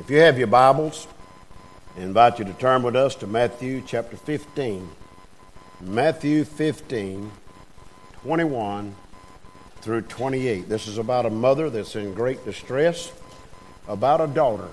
If 0.00 0.08
you 0.08 0.20
have 0.20 0.38
your 0.38 0.46
Bibles, 0.46 1.06
I 1.94 2.00
invite 2.00 2.38
you 2.38 2.46
to 2.46 2.54
turn 2.54 2.82
with 2.82 2.96
us 2.96 3.14
to 3.16 3.26
Matthew 3.26 3.82
chapter 3.86 4.16
15. 4.16 4.88
Matthew 5.82 6.44
15, 6.44 7.30
21 8.22 8.94
through 9.82 10.00
28. 10.00 10.70
This 10.70 10.86
is 10.86 10.96
about 10.96 11.26
a 11.26 11.30
mother 11.30 11.68
that's 11.68 11.96
in 11.96 12.14
great 12.14 12.42
distress, 12.46 13.12
about 13.86 14.22
a 14.22 14.26
daughter 14.26 14.70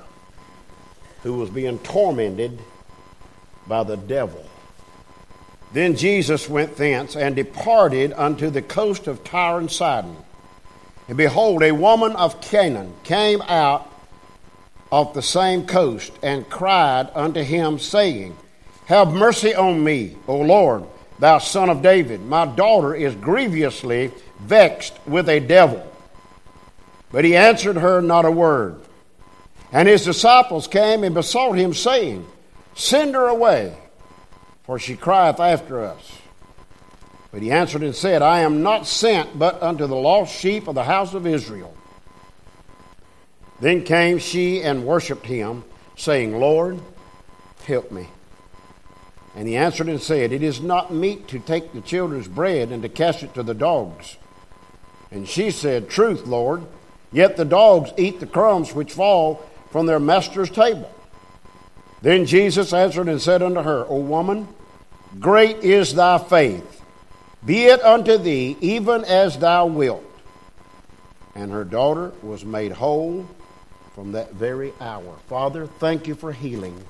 who 1.23 1.34
was 1.34 1.50
being 1.50 1.78
tormented 1.80 2.57
by 3.68 3.84
the 3.84 3.98
devil. 3.98 4.46
Then 5.73 5.98
Jesus 5.98 6.48
went 6.48 6.78
thence 6.78 7.18
and 7.18 7.36
departed 7.36 8.14
unto 8.14 8.50
the 8.50 8.62
coast 8.62 9.07
of 9.07 9.25
Tyre 9.25 9.59
and 9.59 9.70
Sidon. 9.70 10.16
And 11.09 11.18
behold, 11.18 11.64
a 11.64 11.73
woman 11.73 12.16
of 12.16 12.39
Canaan 12.39 12.94
came 13.04 13.41
out 13.41 13.91
of 14.91 15.13
the 15.13 15.21
same 15.21 15.65
coast 15.65 16.11
and 16.23 16.49
cried 16.49 17.09
unto 17.13 17.41
him, 17.41 17.80
saying, 17.80 18.35
Have 18.85 19.13
mercy 19.13 19.53
on 19.53 19.84
me, 19.84 20.16
O 20.27 20.38
Lord, 20.38 20.85
thou 21.20 21.39
son 21.39 21.70
of 21.70 21.81
David. 21.81 22.21
My 22.21 22.45
daughter 22.45 22.95
is 22.95 23.15
grievously 23.15 24.12
vexed 24.39 24.98
with 25.05 25.29
a 25.29 25.39
devil. 25.39 25.85
But 27.12 27.26
he 27.26 27.35
answered 27.35 27.77
her 27.77 28.02
not 28.02 28.26
a 28.26 28.31
word. 28.31 28.81
And 29.71 29.88
his 29.88 30.05
disciples 30.05 30.67
came 30.67 31.04
and 31.04 31.13
besought 31.13 31.54
him, 31.54 31.73
saying, 31.73 32.26
Send 32.76 33.15
her 33.15 33.27
away, 33.27 33.76
for 34.63 34.79
she 34.79 34.95
crieth 34.95 35.40
after 35.40 35.84
us. 35.84 36.17
But 37.31 37.41
he 37.41 37.51
answered 37.51 37.84
and 37.84 37.95
said, 37.95 38.21
I 38.21 38.41
am 38.41 38.63
not 38.63 38.88
sent 38.88 39.38
but 39.38 39.62
unto 39.62 39.85
the 39.85 39.95
lost 39.95 40.34
sheep 40.34 40.67
of 40.67 40.76
the 40.76 40.84
house 40.84 41.13
of 41.13 41.27
Israel. 41.27 41.77
Then 43.59 43.84
came 43.84 44.20
she 44.20 44.61
and 44.61 44.85
worshipped 44.85 45.25
him, 45.25 45.63
saying, 45.95 46.39
Lord, 46.39 46.79
help 47.65 47.91
me. 47.91 48.07
And 49.35 49.48
he 49.48 49.55
answered 49.55 49.87
and 49.87 50.01
said, 50.01 50.32
It 50.32 50.43
is 50.43 50.62
not 50.62 50.93
meet 50.93 51.27
to 51.29 51.40
take 51.40 51.73
the 51.73 51.82
children's 51.82 52.27
bread 52.27 52.71
and 52.71 52.82
to 52.84 52.90
cast 52.90 53.23
it 53.23 53.34
to 53.35 53.43
the 53.43 53.54
dogs. 53.54 54.17
And 55.12 55.27
she 55.27 55.51
said, 55.51 55.90
Truth, 55.90 56.26
Lord, 56.26 56.63
yet 57.12 57.37
the 57.37 57.45
dogs 57.45 57.91
eat 57.98 58.20
the 58.20 58.26
crumbs 58.26 58.73
which 58.73 58.93
fall 58.93 59.48
from 59.71 59.85
their 59.85 59.99
master's 59.99 60.49
table. 60.49 60.91
Then 62.01 62.26
Jesus 62.26 62.73
answered 62.73 63.10
and 63.10 63.21
said 63.21 63.41
unto 63.41 63.62
her, 63.62 63.85
O 63.87 63.99
woman, 63.99 64.47
great 65.19 65.57
is 65.57 65.94
thy 65.94 66.17
faith. 66.17 66.81
Be 67.45 67.66
it 67.66 67.81
unto 67.84 68.17
thee 68.17 68.57
even 68.59 69.03
as 69.06 69.38
thou 69.38 69.67
wilt. 69.67 70.03
And 71.35 71.51
her 71.51 71.63
daughter 71.63 72.12
was 72.23 72.44
made 72.44 72.72
whole 72.72 73.28
from 73.97 74.12
that 74.12 74.31
very 74.31 74.72
hour. 74.79 75.17
Father, 75.28 75.66
thank 75.66 76.06
you 76.06 76.13
for 76.13 76.31
healing. 76.31 76.85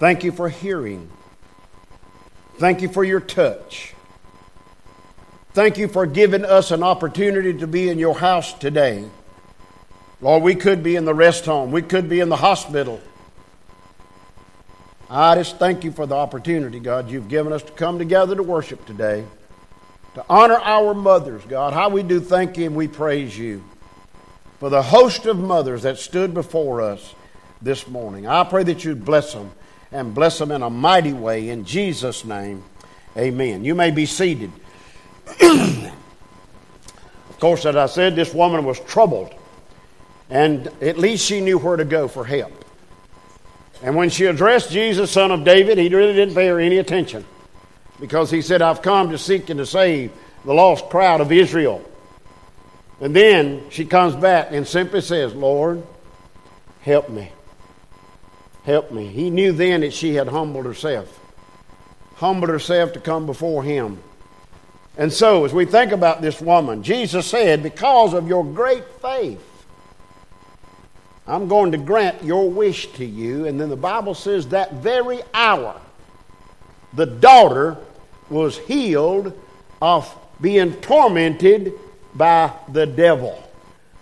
Thank 0.00 0.24
you 0.24 0.32
for 0.32 0.48
hearing. 0.48 1.08
Thank 2.56 2.82
you 2.82 2.88
for 2.88 3.04
your 3.04 3.20
touch. 3.20 3.94
Thank 5.52 5.78
you 5.78 5.86
for 5.86 6.06
giving 6.06 6.44
us 6.44 6.72
an 6.72 6.82
opportunity 6.82 7.56
to 7.56 7.68
be 7.68 7.88
in 7.88 8.00
your 8.00 8.18
house 8.18 8.52
today. 8.52 9.04
Lord, 10.20 10.42
we 10.42 10.56
could 10.56 10.82
be 10.82 10.96
in 10.96 11.04
the 11.04 11.14
rest 11.14 11.44
home, 11.44 11.70
we 11.70 11.82
could 11.82 12.08
be 12.08 12.18
in 12.18 12.30
the 12.30 12.36
hospital. 12.36 13.00
I 15.08 15.36
just 15.36 15.58
thank 15.58 15.84
you 15.84 15.92
for 15.92 16.04
the 16.04 16.16
opportunity, 16.16 16.80
God, 16.80 17.08
you've 17.12 17.28
given 17.28 17.52
us 17.52 17.62
to 17.62 17.70
come 17.70 17.96
together 17.98 18.34
to 18.34 18.42
worship 18.42 18.84
today, 18.86 19.24
to 20.16 20.24
honor 20.28 20.58
our 20.58 20.94
mothers, 20.94 21.44
God. 21.44 21.74
How 21.74 21.90
we 21.90 22.02
do 22.02 22.18
thank 22.18 22.58
you 22.58 22.66
and 22.66 22.74
we 22.74 22.88
praise 22.88 23.38
you 23.38 23.62
for 24.58 24.70
the 24.70 24.82
host 24.82 25.26
of 25.26 25.38
mothers 25.38 25.82
that 25.82 25.98
stood 25.98 26.34
before 26.34 26.82
us 26.82 27.14
this 27.62 27.86
morning. 27.86 28.26
I 28.26 28.44
pray 28.44 28.64
that 28.64 28.84
you'd 28.84 29.04
bless 29.04 29.32
them 29.32 29.52
and 29.92 30.14
bless 30.14 30.38
them 30.38 30.50
in 30.50 30.62
a 30.62 30.70
mighty 30.70 31.12
way. 31.12 31.48
In 31.48 31.64
Jesus' 31.64 32.24
name, 32.24 32.64
amen. 33.16 33.64
You 33.64 33.74
may 33.74 33.90
be 33.90 34.06
seated. 34.06 34.50
of 35.40 35.92
course, 37.38 37.64
as 37.64 37.76
I 37.76 37.86
said, 37.86 38.16
this 38.16 38.34
woman 38.34 38.64
was 38.64 38.80
troubled, 38.80 39.34
and 40.30 40.66
at 40.82 40.98
least 40.98 41.24
she 41.24 41.40
knew 41.40 41.58
where 41.58 41.76
to 41.76 41.84
go 41.84 42.08
for 42.08 42.24
help. 42.24 42.64
And 43.82 43.94
when 43.94 44.10
she 44.10 44.24
addressed 44.24 44.70
Jesus, 44.70 45.12
son 45.12 45.30
of 45.30 45.44
David, 45.44 45.78
he 45.78 45.88
really 45.88 46.14
didn't 46.14 46.34
pay 46.34 46.48
her 46.48 46.58
any 46.58 46.78
attention 46.78 47.24
because 48.00 48.30
he 48.30 48.42
said, 48.42 48.60
I've 48.60 48.82
come 48.82 49.10
to 49.10 49.18
seek 49.18 49.50
and 49.50 49.58
to 49.58 49.66
save 49.66 50.10
the 50.44 50.52
lost 50.52 50.88
crowd 50.88 51.20
of 51.20 51.30
Israel. 51.30 51.84
And 53.00 53.14
then 53.14 53.70
she 53.70 53.84
comes 53.84 54.16
back 54.16 54.48
and 54.50 54.66
simply 54.66 55.00
says, 55.00 55.34
Lord, 55.34 55.84
help 56.80 57.08
me. 57.08 57.30
Help 58.64 58.90
me. 58.90 59.06
He 59.06 59.30
knew 59.30 59.52
then 59.52 59.82
that 59.82 59.92
she 59.92 60.14
had 60.14 60.28
humbled 60.28 60.66
herself, 60.66 61.20
humbled 62.16 62.50
herself 62.50 62.92
to 62.94 63.00
come 63.00 63.24
before 63.24 63.62
him. 63.62 63.98
And 64.96 65.12
so, 65.12 65.44
as 65.44 65.54
we 65.54 65.64
think 65.64 65.92
about 65.92 66.22
this 66.22 66.40
woman, 66.40 66.82
Jesus 66.82 67.26
said, 67.26 67.62
Because 67.62 68.14
of 68.14 68.26
your 68.26 68.44
great 68.44 68.84
faith, 69.00 69.40
I'm 71.24 71.46
going 71.46 71.70
to 71.72 71.78
grant 71.78 72.24
your 72.24 72.50
wish 72.50 72.88
to 72.94 73.04
you. 73.04 73.46
And 73.46 73.60
then 73.60 73.68
the 73.68 73.76
Bible 73.76 74.14
says 74.14 74.48
that 74.48 74.74
very 74.74 75.20
hour, 75.32 75.80
the 76.94 77.06
daughter 77.06 77.76
was 78.28 78.58
healed 78.58 79.38
of 79.80 80.12
being 80.40 80.72
tormented 80.80 81.74
by 82.18 82.52
the 82.68 82.84
devil. 82.84 83.42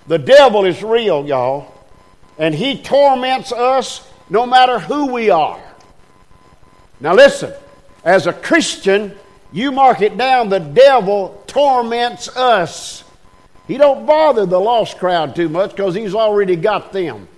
The 0.08 0.18
devil 0.18 0.64
is 0.64 0.82
real, 0.82 1.26
y'all. 1.26 1.72
And 2.38 2.54
he 2.54 2.82
torments 2.82 3.52
us 3.52 4.08
no 4.28 4.46
matter 4.46 4.78
who 4.78 5.12
we 5.12 5.30
are. 5.30 5.62
Now, 7.00 7.14
listen, 7.14 7.52
as 8.04 8.26
a 8.26 8.32
Christian, 8.32 9.14
you 9.52 9.70
mark 9.70 10.00
it 10.00 10.16
down, 10.16 10.48
the 10.48 10.58
devil 10.58 11.42
torments 11.46 12.28
us. 12.36 13.04
He 13.68 13.78
don't 13.78 14.06
bother 14.06 14.46
the 14.46 14.60
lost 14.60 14.98
crowd 14.98 15.36
too 15.36 15.48
much 15.48 15.70
because 15.70 15.94
he's 15.94 16.14
already 16.14 16.56
got 16.56 16.92
them. 16.92 17.28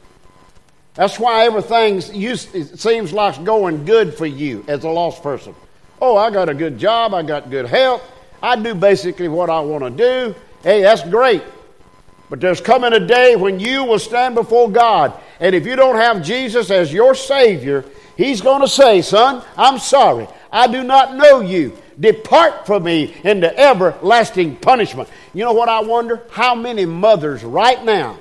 That's 0.95 1.19
why 1.19 1.45
everything 1.47 2.01
seems 2.01 3.13
like 3.13 3.45
going 3.45 3.85
good 3.85 4.15
for 4.15 4.27
you 4.27 4.65
as 4.69 4.85
a 4.85 4.89
lost 4.89 5.23
person. 5.23 5.55
Oh, 6.01 6.17
I 6.17 6.31
got 6.31 6.49
a 6.49 6.55
good 6.55 6.79
job, 6.79 7.15
I 7.15 7.23
got 7.23 7.51
good 7.51 7.67
health, 7.67 8.03
I 8.43 8.57
do 8.57 8.75
basically 8.75 9.29
what 9.29 9.49
I 9.49 9.61
want 9.61 9.85
to 9.85 9.91
do. 9.91 10.35
Hey, 10.63 10.83
that's 10.83 11.03
great. 11.09 11.43
But 12.31 12.41
there's 12.41 12.61
coming 12.61 12.93
a 12.93 13.01
day 13.01 13.37
when 13.37 13.59
you 13.59 13.85
will 13.85 13.99
stand 13.99 14.35
before 14.35 14.71
God, 14.71 15.15
and 15.41 15.55
if 15.55 15.67
you 15.67 15.77
don't 15.77 15.97
have 15.97 16.23
Jesus 16.23 16.71
as 16.71 16.93
your 16.93 17.15
Savior, 17.15 17.85
He's 18.17 18.41
going 18.41 18.61
to 18.63 18.69
say, 18.69 19.01
Son, 19.01 19.43
I'm 19.57 19.79
sorry. 19.79 20.27
I 20.51 20.67
do 20.67 20.83
not 20.83 21.15
know 21.15 21.41
you. 21.41 21.77
Depart 21.99 22.67
from 22.67 22.85
me 22.85 23.15
into 23.25 23.57
everlasting 23.59 24.57
punishment. 24.57 25.09
You 25.35 25.45
know 25.45 25.53
what 25.53 25.69
I 25.69 25.81
wonder? 25.81 26.23
How 26.31 26.55
many 26.55 26.85
mothers 26.85 27.43
right 27.45 27.83
now 27.85 28.19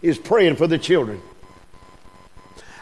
is 0.00 0.18
praying 0.18 0.56
for 0.56 0.66
the 0.66 0.78
children? 0.78 1.20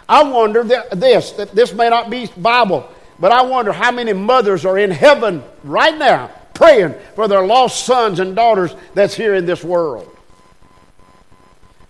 I 0.08 0.22
wonder 0.24 0.62
that 0.64 1.00
this, 1.00 1.32
that 1.32 1.52
this 1.52 1.72
may 1.72 1.88
not 1.88 2.10
be 2.10 2.26
Bible, 2.36 2.88
but 3.18 3.32
I 3.32 3.42
wonder 3.42 3.72
how 3.72 3.90
many 3.90 4.12
mothers 4.12 4.64
are 4.64 4.78
in 4.78 4.90
heaven 4.90 5.42
right 5.64 5.96
now 5.96 6.30
praying 6.54 6.94
for 7.14 7.28
their 7.28 7.44
lost 7.46 7.84
sons 7.84 8.20
and 8.20 8.36
daughters 8.36 8.74
that's 8.94 9.14
here 9.14 9.34
in 9.34 9.46
this 9.46 9.64
world. 9.64 10.08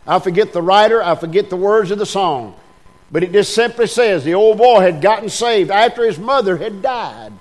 I 0.06 0.18
forget 0.18 0.52
the 0.52 0.62
writer, 0.62 1.02
I 1.02 1.14
forget 1.14 1.48
the 1.48 1.56
words 1.56 1.90
of 1.90 1.98
the 1.98 2.06
song, 2.06 2.56
but 3.10 3.22
it 3.22 3.32
just 3.32 3.54
simply 3.54 3.86
says 3.86 4.24
the 4.24 4.34
old 4.34 4.58
boy 4.58 4.80
had 4.80 5.00
gotten 5.00 5.28
saved 5.28 5.70
after 5.70 6.04
his 6.04 6.18
mother 6.18 6.56
had 6.56 6.82
died. 6.82 7.32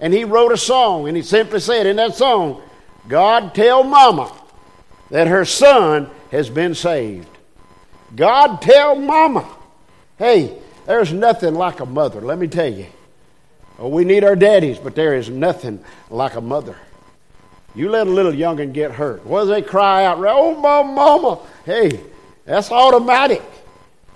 And 0.00 0.14
he 0.14 0.24
wrote 0.24 0.52
a 0.52 0.56
song, 0.56 1.08
and 1.08 1.16
he 1.16 1.22
simply 1.22 1.60
said 1.60 1.86
in 1.86 1.96
that 1.96 2.14
song, 2.14 2.62
God 3.08 3.54
tell 3.54 3.82
mama 3.82 4.32
that 5.10 5.26
her 5.26 5.44
son 5.44 6.10
has 6.30 6.48
been 6.48 6.74
saved. 6.74 7.28
God 8.14 8.62
tell 8.62 8.94
mama. 8.94 9.48
Hey, 10.18 10.56
there's 10.86 11.12
nothing 11.12 11.54
like 11.54 11.80
a 11.80 11.86
mother, 11.86 12.20
let 12.20 12.38
me 12.38 12.48
tell 12.48 12.72
you. 12.72 12.86
Oh, 13.78 13.88
we 13.88 14.04
need 14.04 14.24
our 14.24 14.34
daddies, 14.34 14.78
but 14.78 14.94
there 14.94 15.14
is 15.14 15.28
nothing 15.28 15.84
like 16.10 16.34
a 16.34 16.40
mother. 16.40 16.76
You 17.74 17.90
let 17.90 18.06
a 18.06 18.10
little 18.10 18.32
youngin 18.32 18.72
get 18.72 18.90
hurt. 18.90 19.24
What 19.24 19.44
do 19.44 19.50
they 19.50 19.62
cry 19.62 20.04
out? 20.04 20.18
Oh, 20.18 20.54
mama, 20.58 20.92
mama. 20.92 21.38
Hey, 21.64 22.00
that's 22.44 22.72
automatic. 22.72 23.42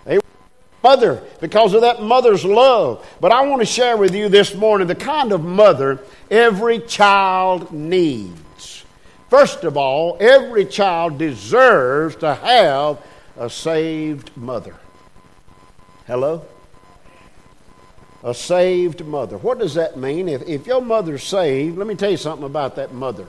They 0.05 0.19
mother 0.83 1.23
because 1.41 1.75
of 1.75 1.83
that 1.83 2.03
mother's 2.03 2.45
love. 2.45 3.07
But 3.21 3.31
I 3.31 3.43
want 3.43 3.61
to 3.61 3.67
share 3.67 3.97
with 3.97 4.15
you 4.15 4.29
this 4.29 4.55
morning 4.55 4.89
the 4.89 4.97
kind 4.97 5.31
of 5.31 5.45
mother 5.45 6.01
every 6.29 6.81
child 6.81 7.73
needs. 7.73 8.85
First 9.31 9.63
of 9.65 9.77
all, 9.77 10.17
every 10.19 10.65
child 10.65 11.19
deserves 11.19 12.17
to 12.17 12.35
have 12.35 12.99
a 13.37 13.49
saved 13.49 14.37
mother. 14.37 14.75
Hello? 16.07 16.45
A 18.25 18.35
saved 18.35 19.05
mother. 19.05 19.37
What 19.37 19.59
does 19.59 19.75
that 19.75 19.97
mean? 19.97 20.29
If, 20.29 20.43
if 20.43 20.67
your 20.67 20.81
mother's 20.81 21.25
saved, 21.25 21.77
let 21.77 21.87
me 21.87 21.95
tell 21.95 22.11
you 22.11 22.17
something 22.17 22.47
about 22.47 22.77
that 22.77 22.95
mother. 22.95 23.27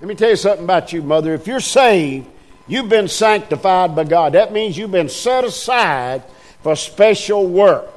Let 0.00 0.08
me 0.08 0.14
tell 0.14 0.30
you 0.30 0.36
something 0.36 0.64
about 0.64 0.92
you, 0.92 1.02
mother. 1.02 1.34
If 1.34 1.46
you're 1.46 1.60
saved, 1.60 2.26
You've 2.68 2.90
been 2.90 3.08
sanctified 3.08 3.96
by 3.96 4.04
God. 4.04 4.34
That 4.34 4.52
means 4.52 4.76
you've 4.76 4.92
been 4.92 5.08
set 5.08 5.44
aside 5.44 6.22
for 6.62 6.76
special 6.76 7.46
work. 7.48 7.90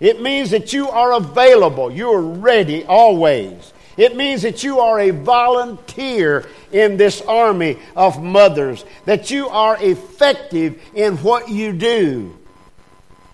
It 0.00 0.20
means 0.20 0.50
that 0.50 0.72
you 0.72 0.88
are 0.88 1.12
available. 1.12 1.92
You 1.92 2.10
are 2.12 2.20
ready 2.20 2.84
always. 2.84 3.72
It 3.96 4.16
means 4.16 4.42
that 4.42 4.64
you 4.64 4.80
are 4.80 4.98
a 4.98 5.10
volunteer 5.10 6.48
in 6.72 6.96
this 6.96 7.22
army 7.22 7.78
of 7.94 8.20
mothers, 8.20 8.84
that 9.04 9.30
you 9.30 9.48
are 9.48 9.78
effective 9.80 10.82
in 10.94 11.16
what 11.18 11.48
you 11.48 11.72
do, 11.72 12.36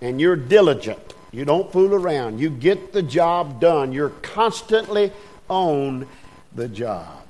and 0.02 0.20
you're 0.20 0.36
diligent. 0.36 1.09
You 1.32 1.44
don't 1.44 1.70
fool 1.72 1.94
around. 1.94 2.40
You 2.40 2.50
get 2.50 2.92
the 2.92 3.02
job 3.02 3.60
done. 3.60 3.92
You're 3.92 4.10
constantly 4.10 5.12
on 5.48 6.06
the 6.54 6.68
job. 6.68 7.24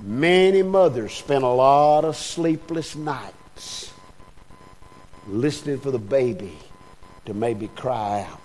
Many 0.00 0.62
mothers 0.62 1.14
spend 1.14 1.42
a 1.42 1.48
lot 1.48 2.04
of 2.04 2.16
sleepless 2.16 2.94
nights 2.94 3.92
listening 5.26 5.80
for 5.80 5.90
the 5.90 5.98
baby 5.98 6.52
to 7.24 7.32
maybe 7.34 7.68
cry 7.68 8.26
out 8.30 8.40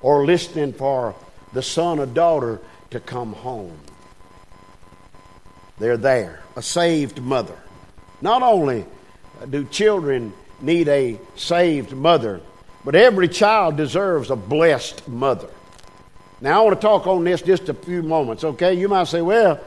or 0.00 0.24
listening 0.24 0.72
for 0.72 1.14
the 1.52 1.62
son 1.62 1.98
or 1.98 2.06
daughter 2.06 2.60
to 2.90 3.00
come 3.00 3.32
home. 3.32 3.78
They're 5.78 5.96
there, 5.96 6.40
a 6.56 6.62
saved 6.62 7.20
mother. 7.20 7.58
Not 8.20 8.42
only 8.42 8.86
do 9.50 9.64
children 9.64 10.32
need 10.60 10.88
a 10.88 11.18
saved 11.34 11.92
mother, 11.92 12.40
but 12.84 12.94
every 12.94 13.28
child 13.28 13.76
deserves 13.76 14.30
a 14.30 14.36
blessed 14.36 15.06
mother. 15.08 15.48
Now, 16.40 16.60
I 16.60 16.64
want 16.64 16.80
to 16.80 16.86
talk 16.86 17.06
on 17.06 17.24
this 17.24 17.40
just 17.42 17.68
a 17.68 17.74
few 17.74 18.02
moments, 18.02 18.44
okay? 18.44 18.74
You 18.74 18.88
might 18.88 19.08
say, 19.08 19.22
well, 19.22 19.60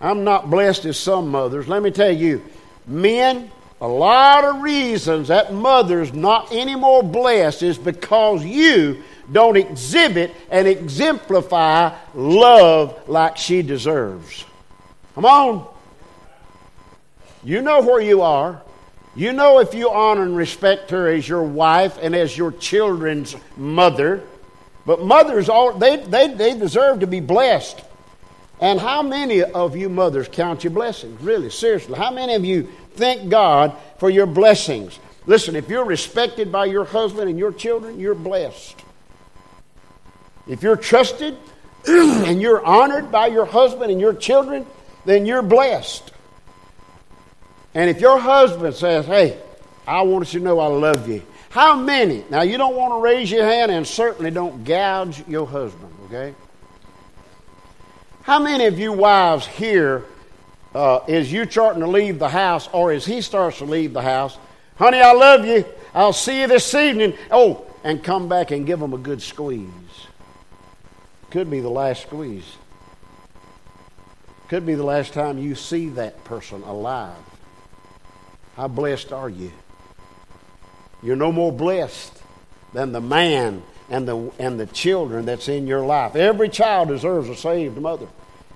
I'm 0.00 0.24
not 0.24 0.50
blessed 0.50 0.84
as 0.84 0.98
some 0.98 1.28
mothers. 1.28 1.68
Let 1.68 1.82
me 1.82 1.90
tell 1.90 2.12
you, 2.12 2.42
men, 2.86 3.50
a 3.80 3.88
lot 3.88 4.44
of 4.44 4.62
reasons 4.62 5.28
that 5.28 5.52
mother's 5.52 6.12
not 6.12 6.52
any 6.52 6.76
more 6.76 7.02
blessed 7.02 7.62
is 7.64 7.78
because 7.78 8.44
you 8.44 9.02
don't 9.30 9.56
exhibit 9.56 10.32
and 10.50 10.68
exemplify 10.68 11.96
love 12.14 13.08
like 13.08 13.36
she 13.36 13.62
deserves. 13.62 14.44
Come 15.14 15.24
on. 15.24 15.66
You 17.42 17.62
know 17.62 17.80
where 17.80 18.00
you 18.00 18.22
are. 18.22 18.62
You 19.14 19.32
know 19.32 19.58
if 19.58 19.74
you 19.74 19.90
honor 19.90 20.22
and 20.22 20.36
respect 20.36 20.90
her 20.90 21.08
as 21.08 21.28
your 21.28 21.42
wife 21.42 21.98
and 22.00 22.14
as 22.16 22.36
your 22.36 22.50
children's 22.50 23.36
mother. 23.56 24.22
But 24.86 25.02
mothers, 25.02 25.48
all, 25.48 25.74
they, 25.74 25.96
they, 25.96 26.32
they 26.32 26.58
deserve 26.58 27.00
to 27.00 27.06
be 27.06 27.20
blessed. 27.20 27.82
And 28.60 28.80
how 28.80 29.02
many 29.02 29.42
of 29.42 29.76
you 29.76 29.88
mothers 29.88 30.28
count 30.28 30.64
your 30.64 30.72
blessings? 30.72 31.20
Really, 31.20 31.50
seriously. 31.50 31.98
How 31.98 32.10
many 32.10 32.34
of 32.34 32.44
you 32.44 32.68
thank 32.94 33.28
God 33.28 33.76
for 33.98 34.08
your 34.08 34.26
blessings? 34.26 34.98
Listen, 35.26 35.56
if 35.56 35.68
you're 35.68 35.84
respected 35.84 36.50
by 36.50 36.66
your 36.66 36.84
husband 36.84 37.28
and 37.28 37.38
your 37.38 37.52
children, 37.52 38.00
you're 38.00 38.14
blessed. 38.14 38.82
If 40.48 40.62
you're 40.62 40.76
trusted 40.76 41.36
and 41.86 42.40
you're 42.40 42.64
honored 42.64 43.12
by 43.12 43.26
your 43.26 43.44
husband 43.44 43.90
and 43.90 44.00
your 44.00 44.14
children, 44.14 44.66
then 45.04 45.26
you're 45.26 45.42
blessed. 45.42 46.11
And 47.74 47.88
if 47.88 48.00
your 48.00 48.18
husband 48.18 48.74
says, 48.74 49.06
Hey, 49.06 49.40
I 49.86 50.02
want 50.02 50.32
you 50.32 50.40
to 50.40 50.44
know 50.44 50.58
I 50.60 50.66
love 50.66 51.08
you, 51.08 51.22
how 51.50 51.76
many? 51.76 52.24
Now, 52.30 52.42
you 52.42 52.56
don't 52.56 52.74
want 52.74 52.94
to 52.94 53.00
raise 53.00 53.30
your 53.30 53.44
hand 53.44 53.70
and 53.70 53.86
certainly 53.86 54.30
don't 54.30 54.64
gouge 54.64 55.26
your 55.28 55.46
husband, 55.46 55.92
okay? 56.06 56.34
How 58.22 58.38
many 58.38 58.66
of 58.66 58.78
you 58.78 58.92
wives 58.92 59.46
here 59.46 60.04
uh, 60.74 61.00
is 61.08 61.30
you 61.30 61.48
starting 61.50 61.80
to 61.82 61.88
leave 61.88 62.18
the 62.18 62.28
house 62.28 62.68
or 62.72 62.92
as 62.92 63.04
he 63.04 63.20
starts 63.20 63.58
to 63.58 63.64
leave 63.64 63.92
the 63.92 64.00
house, 64.00 64.38
honey, 64.76 65.00
I 65.00 65.12
love 65.12 65.44
you. 65.44 65.64
I'll 65.94 66.12
see 66.12 66.40
you 66.40 66.46
this 66.46 66.74
evening. 66.74 67.14
Oh, 67.30 67.66
and 67.84 68.02
come 68.02 68.28
back 68.28 68.50
and 68.50 68.66
give 68.66 68.80
him 68.80 68.94
a 68.94 68.98
good 68.98 69.20
squeeze. 69.20 69.68
Could 71.30 71.50
be 71.50 71.60
the 71.60 71.68
last 71.68 72.02
squeeze. 72.02 72.56
Could 74.48 74.64
be 74.64 74.74
the 74.74 74.84
last 74.84 75.12
time 75.12 75.38
you 75.38 75.54
see 75.54 75.88
that 75.90 76.24
person 76.24 76.62
alive. 76.62 77.16
How 78.56 78.68
blessed 78.68 79.12
are 79.12 79.28
you? 79.28 79.52
You're 81.02 81.16
no 81.16 81.32
more 81.32 81.52
blessed 81.52 82.12
than 82.72 82.92
the 82.92 83.00
man 83.00 83.62
and 83.90 84.06
the, 84.06 84.30
and 84.38 84.58
the 84.58 84.66
children 84.66 85.26
that's 85.26 85.48
in 85.48 85.66
your 85.66 85.84
life. 85.84 86.16
Every 86.16 86.48
child 86.48 86.88
deserves 86.88 87.28
a 87.28 87.36
saved 87.36 87.76
mother. 87.78 88.06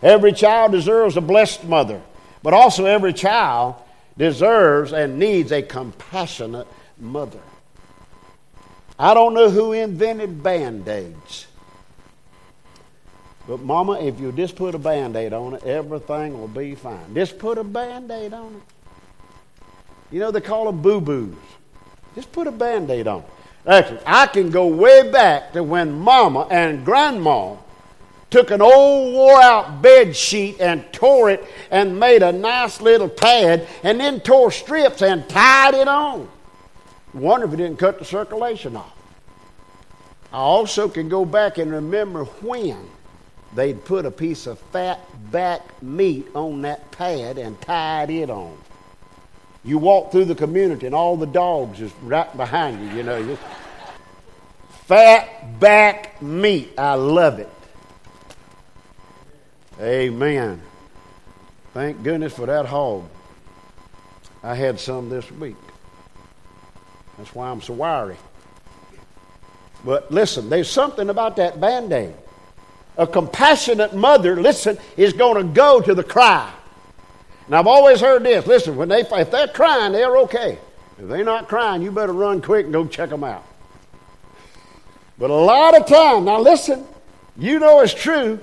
Every 0.02 0.32
child 0.32 0.72
deserves 0.72 1.16
a 1.16 1.20
blessed 1.20 1.64
mother. 1.64 2.00
But 2.42 2.54
also, 2.54 2.84
every 2.84 3.12
child 3.12 3.74
deserves 4.16 4.92
and 4.92 5.18
needs 5.18 5.52
a 5.52 5.62
compassionate 5.62 6.66
mother. 6.98 7.40
I 8.98 9.14
don't 9.14 9.34
know 9.34 9.50
who 9.50 9.72
invented 9.72 10.42
band 10.42 10.88
aids. 10.88 11.46
But, 13.48 13.60
Mama, 13.60 14.00
if 14.00 14.18
you 14.18 14.32
just 14.32 14.56
put 14.56 14.74
a 14.74 14.78
band 14.78 15.16
aid 15.16 15.32
on 15.32 15.54
it, 15.54 15.64
everything 15.64 16.38
will 16.38 16.48
be 16.48 16.74
fine. 16.74 17.14
Just 17.14 17.38
put 17.38 17.58
a 17.58 17.64
band 17.64 18.10
aid 18.10 18.32
on 18.32 18.54
it. 18.54 18.75
You 20.10 20.20
know, 20.20 20.30
they 20.30 20.40
call 20.40 20.66
them 20.66 20.82
boo 20.82 21.00
boos. 21.00 21.34
Just 22.14 22.32
put 22.32 22.46
a 22.46 22.52
band 22.52 22.90
aid 22.90 23.06
on. 23.06 23.24
Actually, 23.66 24.00
I 24.06 24.26
can 24.26 24.50
go 24.50 24.68
way 24.68 25.10
back 25.10 25.52
to 25.52 25.62
when 25.62 25.92
Mama 25.92 26.46
and 26.50 26.84
Grandma 26.84 27.56
took 28.30 28.50
an 28.50 28.62
old 28.62 29.12
wore 29.12 29.40
out 29.40 29.82
bed 29.82 30.14
sheet 30.14 30.60
and 30.60 30.84
tore 30.92 31.30
it 31.30 31.44
and 31.70 31.98
made 31.98 32.22
a 32.22 32.32
nice 32.32 32.80
little 32.80 33.08
pad 33.08 33.66
and 33.82 33.98
then 33.98 34.20
tore 34.20 34.50
strips 34.50 35.02
and 35.02 35.28
tied 35.28 35.74
it 35.74 35.88
on. 35.88 36.28
Wonder 37.12 37.46
if 37.46 37.54
it 37.54 37.56
didn't 37.56 37.78
cut 37.78 37.98
the 37.98 38.04
circulation 38.04 38.76
off. 38.76 38.92
I 40.32 40.38
also 40.38 40.88
can 40.88 41.08
go 41.08 41.24
back 41.24 41.58
and 41.58 41.70
remember 41.70 42.24
when 42.24 42.76
they'd 43.54 43.84
put 43.84 44.04
a 44.04 44.10
piece 44.10 44.46
of 44.46 44.58
fat 44.58 45.00
back 45.30 45.82
meat 45.82 46.28
on 46.34 46.62
that 46.62 46.90
pad 46.90 47.38
and 47.38 47.60
tied 47.60 48.10
it 48.10 48.28
on. 48.28 48.56
You 49.66 49.78
walk 49.78 50.12
through 50.12 50.26
the 50.26 50.34
community 50.36 50.86
and 50.86 50.94
all 50.94 51.16
the 51.16 51.26
dogs 51.26 51.80
is 51.80 51.92
right 52.02 52.34
behind 52.36 52.80
you, 52.80 52.98
you 52.98 53.02
know. 53.02 53.36
Fat 54.86 55.58
back 55.58 56.22
meat. 56.22 56.72
I 56.78 56.94
love 56.94 57.40
it. 57.40 57.50
Amen. 59.80 60.62
Thank 61.74 62.02
goodness 62.04 62.32
for 62.32 62.46
that 62.46 62.66
hog. 62.66 63.04
I 64.42 64.54
had 64.54 64.78
some 64.78 65.10
this 65.10 65.30
week. 65.32 65.56
That's 67.18 67.34
why 67.34 67.50
I'm 67.50 67.60
so 67.60 67.74
wiry. 67.74 68.16
But 69.84 70.10
listen, 70.12 70.48
there's 70.48 70.70
something 70.70 71.10
about 71.10 71.36
that 71.36 71.60
band 71.60 71.92
aid. 71.92 72.14
A 72.96 73.06
compassionate 73.06 73.94
mother, 73.94 74.40
listen, 74.40 74.78
is 74.96 75.12
going 75.12 75.44
to 75.44 75.52
go 75.52 75.80
to 75.80 75.94
the 75.94 76.04
cry. 76.04 76.52
And 77.46 77.54
I've 77.54 77.66
always 77.66 78.00
heard 78.00 78.24
this. 78.24 78.46
Listen, 78.46 78.76
when 78.76 78.88
they 78.88 79.00
if 79.00 79.30
they're 79.30 79.48
crying, 79.48 79.92
they're 79.92 80.16
okay. 80.18 80.58
If 80.98 81.08
they're 81.08 81.24
not 81.24 81.48
crying, 81.48 81.82
you 81.82 81.92
better 81.92 82.12
run 82.12 82.42
quick 82.42 82.64
and 82.64 82.72
go 82.72 82.86
check 82.86 83.10
them 83.10 83.22
out. 83.22 83.44
But 85.18 85.30
a 85.30 85.34
lot 85.34 85.76
of 85.76 85.86
time, 85.86 86.24
now 86.24 86.40
listen, 86.40 86.84
you 87.36 87.58
know 87.58 87.80
it's 87.80 87.94
true. 87.94 88.40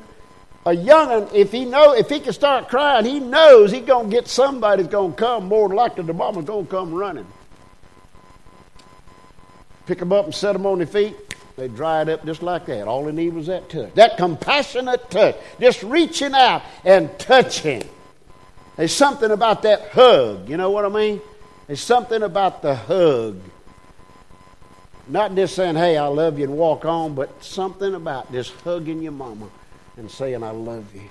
A 0.66 0.74
young'un, 0.74 1.28
if 1.34 1.52
he 1.52 1.66
know, 1.66 1.94
if 1.94 2.10
he 2.10 2.22
can 2.22 2.32
start 2.32 2.70
crying, 2.70 3.06
he 3.06 3.20
knows 3.20 3.72
he's 3.72 3.84
gonna 3.84 4.08
get 4.08 4.28
somebody's 4.28 4.88
gonna 4.88 5.14
come. 5.14 5.48
More 5.48 5.68
than 5.68 5.76
likely, 5.76 6.04
the 6.06 6.14
mama's 6.14 6.46
gonna 6.46 6.66
come 6.66 6.94
running. 6.94 7.28
Pick 9.86 10.00
them 10.00 10.14
up 10.14 10.26
and 10.26 10.34
set 10.34 10.54
them 10.54 10.66
on 10.66 10.78
their 10.78 10.88
feet. 10.88 11.16
They 11.58 11.68
dried 11.68 12.08
up 12.08 12.26
just 12.26 12.42
like 12.42 12.66
that. 12.68 12.88
All 12.88 13.04
they 13.04 13.12
need 13.12 13.34
was 13.34 13.48
that 13.48 13.70
touch, 13.70 13.94
that 13.96 14.18
compassionate 14.18 15.12
touch, 15.12 15.36
just 15.60 15.84
reaching 15.84 16.34
out 16.34 16.64
and 16.86 17.10
touching. 17.20 17.84
There's 18.76 18.94
something 18.94 19.32
about 19.32 19.62
that 19.64 19.90
hug. 19.90 20.50
You 20.50 20.58
know 20.58 20.72
what 20.72 20.86
I 20.86 20.90
mean? 20.90 21.22
There's 21.68 21.82
something 21.82 22.24
about 22.24 22.62
the 22.62 22.76
hug. 22.76 23.40
Not 25.08 25.36
just 25.36 25.56
saying, 25.56 25.76
hey, 25.76 25.98
I 25.98 26.08
love 26.08 26.40
you 26.40 26.46
and 26.46 26.58
walk 26.58 26.86
on, 26.86 27.14
but 27.14 27.44
something 27.44 27.94
about 27.94 28.32
just 28.32 28.52
hugging 28.62 29.02
your 29.02 29.12
mama 29.12 29.50
and 29.98 30.10
saying, 30.10 30.44
I 30.44 30.52
love 30.52 30.94
you. 30.96 31.10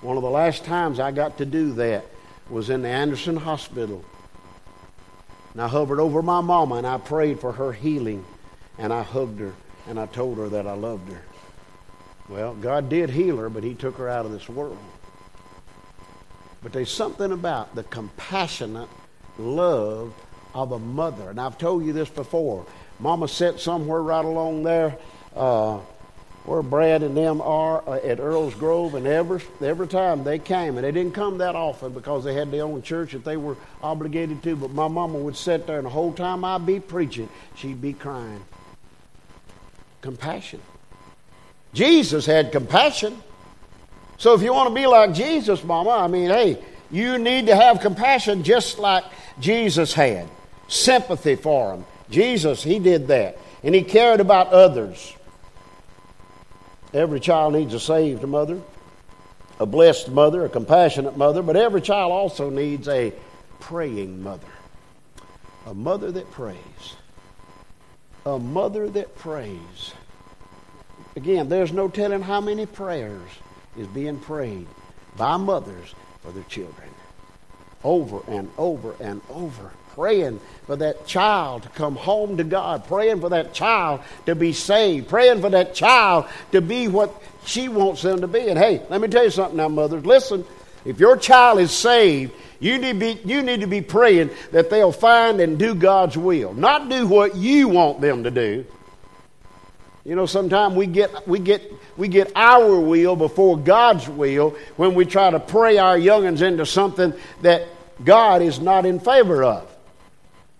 One 0.00 0.16
of 0.16 0.22
the 0.22 0.30
last 0.30 0.64
times 0.64 1.00
I 1.00 1.12
got 1.12 1.38
to 1.38 1.46
do 1.46 1.72
that 1.74 2.04
was 2.50 2.70
in 2.70 2.82
the 2.82 2.88
Anderson 2.88 3.36
Hospital. 3.36 4.04
And 5.52 5.62
I 5.62 5.68
hovered 5.68 6.00
over 6.00 6.20
my 6.20 6.40
mama 6.40 6.74
and 6.74 6.86
I 6.86 6.98
prayed 6.98 7.40
for 7.40 7.52
her 7.52 7.72
healing. 7.72 8.24
And 8.76 8.92
I 8.92 9.02
hugged 9.02 9.38
her 9.38 9.54
and 9.88 9.98
I 9.98 10.06
told 10.06 10.36
her 10.38 10.48
that 10.50 10.66
I 10.66 10.74
loved 10.74 11.10
her. 11.10 11.22
Well, 12.28 12.54
God 12.54 12.88
did 12.88 13.10
heal 13.10 13.36
her, 13.36 13.48
but 13.48 13.62
He 13.62 13.74
took 13.74 13.96
her 13.98 14.08
out 14.08 14.26
of 14.26 14.32
this 14.32 14.48
world. 14.48 14.78
But 16.64 16.72
there's 16.72 16.90
something 16.90 17.30
about 17.30 17.74
the 17.74 17.82
compassionate 17.84 18.88
love 19.38 20.14
of 20.54 20.72
a 20.72 20.78
mother. 20.78 21.28
And 21.28 21.38
I've 21.38 21.58
told 21.58 21.84
you 21.84 21.92
this 21.92 22.08
before. 22.08 22.64
Mama 22.98 23.28
sat 23.28 23.60
somewhere 23.60 24.00
right 24.00 24.24
along 24.24 24.62
there, 24.62 24.96
uh, 25.36 25.78
where 26.46 26.62
Brad 26.62 27.02
and 27.02 27.14
them 27.14 27.42
are 27.42 27.86
uh, 27.86 27.96
at 27.96 28.18
Earl's 28.18 28.54
Grove, 28.54 28.94
and 28.94 29.06
every, 29.06 29.42
every 29.60 29.86
time 29.86 30.24
they 30.24 30.38
came, 30.38 30.76
and 30.76 30.84
they 30.84 30.92
didn't 30.92 31.12
come 31.12 31.38
that 31.38 31.54
often 31.54 31.92
because 31.92 32.24
they 32.24 32.32
had 32.32 32.50
their 32.50 32.64
own 32.64 32.80
church 32.80 33.12
that 33.12 33.24
they 33.24 33.36
were 33.36 33.56
obligated 33.82 34.42
to, 34.44 34.56
but 34.56 34.70
my 34.70 34.88
mama 34.88 35.18
would 35.18 35.36
sit 35.36 35.66
there, 35.66 35.76
and 35.76 35.86
the 35.86 35.90
whole 35.90 36.14
time 36.14 36.46
I'd 36.46 36.64
be 36.64 36.80
preaching, 36.80 37.28
she'd 37.56 37.82
be 37.82 37.92
crying. 37.92 38.42
Compassion. 40.00 40.62
Jesus 41.74 42.24
had 42.24 42.52
compassion. 42.52 43.22
So 44.18 44.34
if 44.34 44.42
you 44.42 44.52
want 44.52 44.68
to 44.68 44.74
be 44.74 44.86
like 44.86 45.12
Jesus, 45.12 45.64
mama, 45.64 45.90
I 45.90 46.06
mean, 46.06 46.30
hey, 46.30 46.62
you 46.90 47.18
need 47.18 47.46
to 47.46 47.56
have 47.56 47.80
compassion 47.80 48.42
just 48.42 48.78
like 48.78 49.04
Jesus 49.40 49.92
had. 49.92 50.28
Sympathy 50.68 51.36
for 51.36 51.72
them. 51.72 51.84
Jesus, 52.10 52.62
he 52.62 52.78
did 52.78 53.08
that. 53.08 53.38
And 53.62 53.74
he 53.74 53.82
cared 53.82 54.20
about 54.20 54.48
others. 54.48 55.14
Every 56.92 57.18
child 57.18 57.54
needs 57.54 57.74
a 57.74 57.80
saved 57.80 58.22
mother, 58.22 58.60
a 59.58 59.66
blessed 59.66 60.10
mother, 60.10 60.44
a 60.44 60.48
compassionate 60.48 61.16
mother, 61.16 61.42
but 61.42 61.56
every 61.56 61.80
child 61.80 62.12
also 62.12 62.50
needs 62.50 62.86
a 62.86 63.12
praying 63.58 64.22
mother. 64.22 64.46
A 65.66 65.74
mother 65.74 66.12
that 66.12 66.30
prays. 66.30 66.56
A 68.26 68.38
mother 68.38 68.88
that 68.90 69.16
prays. 69.16 69.94
Again, 71.16 71.48
there's 71.48 71.72
no 71.72 71.88
telling 71.88 72.22
how 72.22 72.40
many 72.40 72.66
prayers 72.66 73.30
is 73.76 73.86
being 73.88 74.18
prayed 74.18 74.66
by 75.16 75.36
mothers 75.36 75.94
for 76.22 76.32
their 76.32 76.44
children. 76.44 76.88
Over 77.82 78.20
and 78.28 78.50
over 78.56 78.94
and 79.00 79.20
over 79.28 79.70
praying 79.94 80.40
for 80.66 80.76
that 80.76 81.06
child 81.06 81.62
to 81.62 81.68
come 81.70 81.96
home 81.96 82.36
to 82.36 82.44
God, 82.44 82.86
praying 82.86 83.20
for 83.20 83.30
that 83.30 83.54
child 83.54 84.00
to 84.26 84.34
be 84.34 84.52
saved, 84.52 85.08
praying 85.08 85.40
for 85.40 85.50
that 85.50 85.74
child 85.74 86.26
to 86.52 86.60
be 86.60 86.88
what 86.88 87.14
she 87.46 87.68
wants 87.68 88.02
them 88.02 88.20
to 88.20 88.26
be. 88.26 88.48
And 88.48 88.58
hey, 88.58 88.82
let 88.90 89.00
me 89.00 89.08
tell 89.08 89.24
you 89.24 89.30
something 89.30 89.56
now, 89.56 89.68
mothers. 89.68 90.04
Listen, 90.04 90.44
if 90.84 90.98
your 90.98 91.16
child 91.16 91.60
is 91.60 91.70
saved, 91.70 92.32
you 92.60 92.78
need, 92.78 92.98
be, 92.98 93.20
you 93.24 93.42
need 93.42 93.60
to 93.60 93.66
be 93.66 93.80
praying 93.80 94.30
that 94.52 94.70
they'll 94.70 94.92
find 94.92 95.40
and 95.40 95.58
do 95.58 95.74
God's 95.74 96.16
will, 96.16 96.54
not 96.54 96.88
do 96.88 97.06
what 97.06 97.36
you 97.36 97.68
want 97.68 98.00
them 98.00 98.24
to 98.24 98.30
do. 98.30 98.66
You 100.04 100.14
know, 100.14 100.26
sometimes 100.26 100.74
we 100.74 100.86
get, 100.86 101.26
we, 101.26 101.38
get, 101.38 101.62
we 101.96 102.08
get 102.08 102.30
our 102.36 102.78
will 102.78 103.16
before 103.16 103.56
God's 103.56 104.06
will 104.08 104.54
when 104.76 104.94
we 104.94 105.06
try 105.06 105.30
to 105.30 105.40
pray 105.40 105.78
our 105.78 105.96
youngins 105.96 106.42
into 106.42 106.66
something 106.66 107.14
that 107.40 107.66
God 108.04 108.42
is 108.42 108.60
not 108.60 108.84
in 108.84 109.00
favor 109.00 109.42
of. 109.42 109.70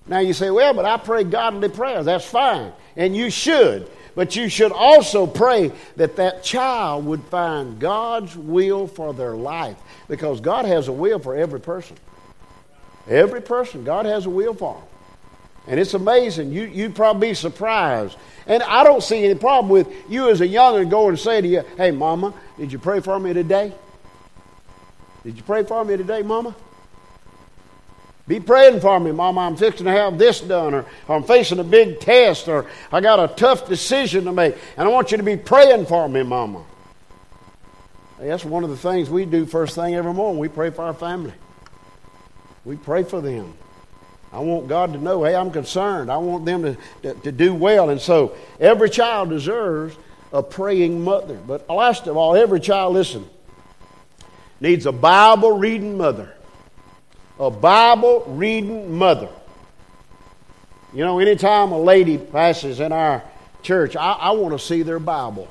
Now 0.06 0.20
you 0.20 0.32
say, 0.32 0.50
well, 0.50 0.72
but 0.72 0.86
I 0.86 0.96
pray 0.96 1.24
godly 1.24 1.68
prayers. 1.68 2.06
That's 2.06 2.24
fine. 2.24 2.72
And 2.96 3.14
you 3.14 3.30
should. 3.30 3.90
But 4.14 4.36
you 4.36 4.48
should 4.48 4.72
also 4.72 5.26
pray 5.26 5.72
that 5.96 6.16
that 6.16 6.42
child 6.42 7.04
would 7.06 7.22
find 7.24 7.78
God's 7.78 8.36
will 8.36 8.86
for 8.86 9.12
their 9.12 9.34
life. 9.34 9.76
Because 10.08 10.40
God 10.40 10.64
has 10.64 10.88
a 10.88 10.92
will 10.92 11.18
for 11.18 11.34
every 11.34 11.60
person. 11.60 11.96
Every 13.08 13.42
person, 13.42 13.84
God 13.84 14.06
has 14.06 14.24
a 14.24 14.30
will 14.30 14.54
for 14.54 14.74
them. 14.74 14.84
And 15.66 15.80
it's 15.80 15.94
amazing. 15.94 16.52
You, 16.52 16.64
you'd 16.64 16.94
probably 16.94 17.28
be 17.28 17.34
surprised. 17.34 18.16
And 18.46 18.62
I 18.62 18.84
don't 18.84 19.02
see 19.02 19.24
any 19.24 19.34
problem 19.34 19.70
with 19.70 19.90
you 20.10 20.28
as 20.28 20.40
a 20.40 20.46
youngin' 20.46 20.90
going 20.90 21.10
and 21.10 21.18
say 21.18 21.40
to 21.40 21.48
you, 21.48 21.64
hey, 21.76 21.90
mama, 21.90 22.34
did 22.58 22.70
you 22.72 22.78
pray 22.78 23.00
for 23.00 23.18
me 23.18 23.32
today? 23.32 23.72
Did 25.22 25.36
you 25.36 25.42
pray 25.42 25.64
for 25.64 25.82
me 25.84 25.96
today, 25.96 26.22
mama? 26.22 26.54
Be 28.26 28.40
praying 28.40 28.80
for 28.80 28.98
me, 28.98 29.12
Mama. 29.12 29.42
I'm 29.42 29.56
fixing 29.56 29.84
to 29.84 29.92
have 29.92 30.16
this 30.16 30.40
done, 30.40 30.72
or, 30.72 30.86
or, 31.08 31.16
I'm 31.16 31.24
facing 31.24 31.58
a 31.58 31.64
big 31.64 32.00
test, 32.00 32.48
or 32.48 32.66
I 32.90 33.02
got 33.02 33.20
a 33.20 33.34
tough 33.34 33.68
decision 33.68 34.24
to 34.24 34.32
make, 34.32 34.56
and 34.78 34.88
I 34.88 34.90
want 34.90 35.10
you 35.10 35.18
to 35.18 35.22
be 35.22 35.36
praying 35.36 35.84
for 35.86 36.08
me, 36.08 36.22
Mama. 36.22 36.64
Hey, 38.18 38.28
that's 38.28 38.44
one 38.44 38.64
of 38.64 38.70
the 38.70 38.78
things 38.78 39.10
we 39.10 39.26
do 39.26 39.44
first 39.44 39.74
thing 39.74 39.94
every 39.94 40.14
morning. 40.14 40.38
We 40.38 40.48
pray 40.48 40.70
for 40.70 40.86
our 40.86 40.94
family. 40.94 41.34
We 42.64 42.76
pray 42.76 43.02
for 43.02 43.20
them. 43.20 43.52
I 44.34 44.40
want 44.40 44.68
God 44.68 44.92
to 44.92 44.98
know, 44.98 45.24
hey, 45.24 45.34
I'm 45.34 45.50
concerned. 45.50 46.10
I 46.10 46.16
want 46.16 46.44
them 46.44 46.62
to, 46.62 46.76
to, 47.02 47.14
to 47.20 47.32
do 47.32 47.54
well. 47.54 47.90
And 47.90 48.00
so 48.00 48.36
every 48.58 48.90
child 48.90 49.30
deserves 49.30 49.96
a 50.32 50.42
praying 50.42 51.02
mother. 51.02 51.36
But 51.36 51.70
last 51.70 52.06
of 52.06 52.16
all, 52.16 52.34
every 52.34 52.60
child, 52.60 52.94
listen, 52.94 53.28
needs 54.60 54.86
a 54.86 54.92
Bible 54.92 55.56
reading 55.56 55.96
mother 55.96 56.34
a 57.38 57.50
Bible 57.50 58.24
reading 58.28 58.96
mother. 58.96 59.28
You 60.92 61.04
know, 61.04 61.18
anytime 61.18 61.72
a 61.72 61.78
lady 61.78 62.18
passes 62.18 62.80
in 62.80 62.92
our 62.92 63.22
church, 63.62 63.96
I, 63.96 64.12
I 64.12 64.30
want 64.32 64.58
to 64.58 64.64
see 64.64 64.82
their 64.82 65.00
Bible. 65.00 65.50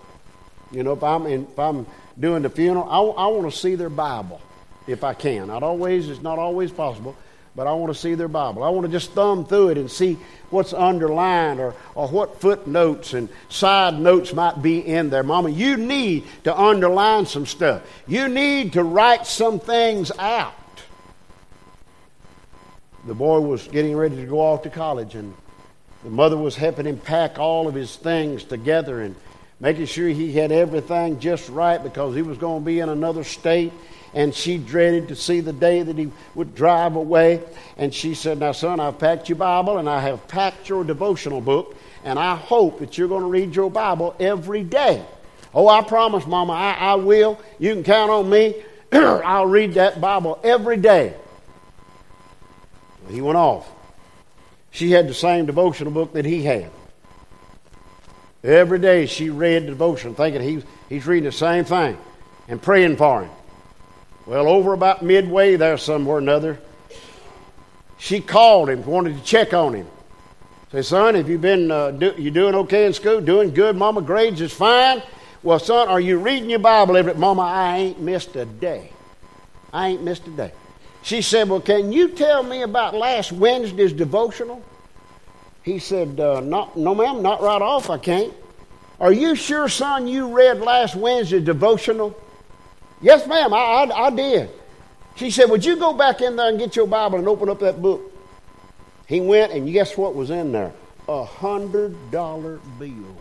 You 0.71 0.83
know, 0.83 0.93
if 0.93 1.03
I'm, 1.03 1.25
in, 1.25 1.43
if 1.43 1.59
I'm 1.59 1.85
doing 2.17 2.43
the 2.43 2.49
funeral, 2.49 2.87
I, 2.89 3.25
I 3.25 3.27
want 3.27 3.51
to 3.51 3.57
see 3.57 3.75
their 3.75 3.89
Bible 3.89 4.39
if 4.87 5.03
I 5.03 5.13
can. 5.13 5.47
Not 5.47 5.63
always, 5.63 6.09
it's 6.09 6.21
not 6.21 6.39
always 6.39 6.71
possible, 6.71 7.15
but 7.55 7.67
I 7.67 7.73
want 7.73 7.93
to 7.93 7.99
see 7.99 8.15
their 8.15 8.27
Bible. 8.27 8.63
I 8.63 8.69
want 8.69 8.85
to 8.85 8.91
just 8.91 9.11
thumb 9.11 9.45
through 9.45 9.69
it 9.69 9.77
and 9.77 9.89
see 9.89 10.17
what's 10.49 10.73
underlined 10.73 11.59
or, 11.59 11.75
or 11.95 12.07
what 12.07 12.41
footnotes 12.41 13.13
and 13.13 13.29
side 13.49 13.99
notes 13.99 14.33
might 14.33 14.61
be 14.61 14.79
in 14.79 15.09
there. 15.09 15.23
Mama, 15.23 15.49
you 15.49 15.77
need 15.77 16.25
to 16.43 16.57
underline 16.57 17.25
some 17.25 17.45
stuff. 17.45 17.83
You 18.07 18.27
need 18.27 18.73
to 18.73 18.83
write 18.83 19.27
some 19.27 19.59
things 19.59 20.11
out 20.17 20.53
the 23.05 23.13
boy 23.13 23.39
was 23.41 23.67
getting 23.67 23.95
ready 23.95 24.15
to 24.15 24.25
go 24.25 24.39
off 24.39 24.63
to 24.63 24.69
college, 24.69 25.15
and 25.15 25.33
the 26.03 26.09
mother 26.09 26.37
was 26.37 26.55
helping 26.55 26.85
him 26.85 26.97
pack 26.97 27.37
all 27.37 27.67
of 27.67 27.75
his 27.75 27.95
things 27.95 28.43
together 28.43 29.01
and 29.01 29.15
making 29.63 29.85
sure 29.85 30.09
he 30.09 30.33
had 30.33 30.51
everything 30.51 31.21
just 31.21 31.47
right 31.47 31.81
because 31.81 32.13
he 32.13 32.21
was 32.21 32.37
going 32.37 32.61
to 32.61 32.65
be 32.65 32.81
in 32.81 32.89
another 32.89 33.23
state. 33.23 33.71
And 34.13 34.35
she 34.35 34.57
dreaded 34.57 35.07
to 35.07 35.15
see 35.15 35.39
the 35.39 35.53
day 35.53 35.81
that 35.81 35.97
he 35.97 36.11
would 36.35 36.53
drive 36.53 36.97
away. 36.97 37.41
And 37.77 37.93
she 37.93 38.13
said, 38.13 38.39
Now, 38.39 38.51
son, 38.51 38.81
I've 38.81 38.99
packed 38.99 39.29
your 39.29 39.37
Bible 39.37 39.77
and 39.77 39.89
I 39.89 40.01
have 40.01 40.27
packed 40.27 40.67
your 40.67 40.83
devotional 40.83 41.39
book, 41.39 41.75
and 42.03 42.19
I 42.19 42.35
hope 42.35 42.79
that 42.79 42.97
you're 42.97 43.07
going 43.07 43.23
to 43.23 43.29
read 43.29 43.55
your 43.55 43.71
Bible 43.71 44.15
every 44.19 44.63
day. 44.63 45.03
Oh, 45.55 45.69
I 45.69 45.81
promise, 45.81 46.27
Mama, 46.27 46.53
I, 46.53 46.73
I 46.73 46.95
will. 46.95 47.39
You 47.57 47.73
can 47.73 47.83
count 47.83 48.11
on 48.11 48.29
me. 48.29 48.61
I'll 48.91 49.47
read 49.47 49.75
that 49.75 50.01
Bible 50.01 50.39
every 50.43 50.77
day. 50.77 51.15
He 53.09 53.21
went 53.21 53.37
off. 53.37 53.67
She 54.71 54.91
had 54.91 55.07
the 55.07 55.13
same 55.13 55.45
devotional 55.45 55.93
book 55.93 56.13
that 56.13 56.25
he 56.25 56.43
had. 56.43 56.69
Every 58.43 58.79
day 58.79 59.05
she 59.05 59.29
read 59.29 59.67
devotion, 59.67 60.15
thinking 60.15 60.41
he, 60.41 60.63
he's 60.89 61.07
reading 61.07 61.25
the 61.25 61.31
same 61.31 61.63
thing 61.63 61.97
and 62.47 62.61
praying 62.61 62.97
for 62.97 63.23
him. 63.23 63.31
Well, 64.25 64.47
over 64.47 64.73
about 64.73 65.01
midway 65.01 65.55
there, 65.55 65.77
somewhere 65.77 66.17
or 66.17 66.19
another, 66.19 66.59
she 67.97 68.19
called 68.19 68.69
him, 68.69 68.85
wanted 68.85 69.17
to 69.17 69.23
check 69.23 69.53
on 69.53 69.73
him. 69.73 69.87
Say, 70.73 70.81
son, 70.81 71.15
have 71.15 71.29
you 71.29 71.37
been, 71.37 71.71
uh, 71.71 71.91
do, 71.91 72.13
you 72.17 72.31
doing 72.31 72.55
okay 72.55 72.85
in 72.85 72.93
school? 72.93 73.21
Doing 73.21 73.53
good? 73.53 73.77
Mama, 73.77 74.01
grades 74.01 74.41
is 74.41 74.51
fine? 74.51 75.01
Well, 75.41 75.59
son, 75.59 75.87
are 75.87 75.99
you 75.99 76.17
reading 76.17 76.49
your 76.49 76.59
Bible 76.59 76.97
every 76.97 77.13
Mama, 77.13 77.43
I 77.43 77.77
ain't 77.77 77.99
missed 77.99 78.35
a 78.35 78.45
day. 78.45 78.91
I 79.71 79.89
ain't 79.89 80.03
missed 80.03 80.27
a 80.27 80.31
day. 80.31 80.51
She 81.01 81.21
said, 81.21 81.49
Well, 81.49 81.61
can 81.61 81.91
you 81.91 82.09
tell 82.09 82.43
me 82.43 82.61
about 82.61 82.95
last 82.95 83.31
Wednesday's 83.31 83.93
devotional? 83.93 84.63
He 85.63 85.79
said, 85.79 86.19
uh, 86.19 86.41
not, 86.41 86.77
No, 86.77 86.93
ma'am, 86.93 87.21
not 87.21 87.41
right 87.41 87.61
off, 87.61 87.89
I 87.89 87.97
can't. 87.97 88.33
Are 88.99 89.11
you 89.11 89.35
sure, 89.35 89.67
son, 89.67 90.07
you 90.07 90.33
read 90.33 90.59
last 90.59 90.95
Wednesday's 90.95 91.43
devotional? 91.43 92.15
Yes, 93.01 93.25
ma'am, 93.27 93.53
I, 93.53 93.57
I, 93.57 94.05
I 94.07 94.09
did. 94.11 94.49
She 95.15 95.31
said, 95.31 95.49
Would 95.49 95.63
you 95.65 95.77
go 95.77 95.93
back 95.93 96.21
in 96.21 96.35
there 96.35 96.49
and 96.49 96.59
get 96.59 96.75
your 96.75 96.87
Bible 96.87 97.17
and 97.19 97.27
open 97.27 97.49
up 97.49 97.59
that 97.59 97.81
book? 97.81 98.11
He 99.07 99.19
went, 99.19 99.51
and 99.51 99.71
guess 99.71 99.97
what 99.97 100.15
was 100.15 100.29
in 100.29 100.51
there? 100.51 100.73
A 101.07 101.23
hundred 101.23 102.11
dollar 102.11 102.59
bill. 102.79 103.17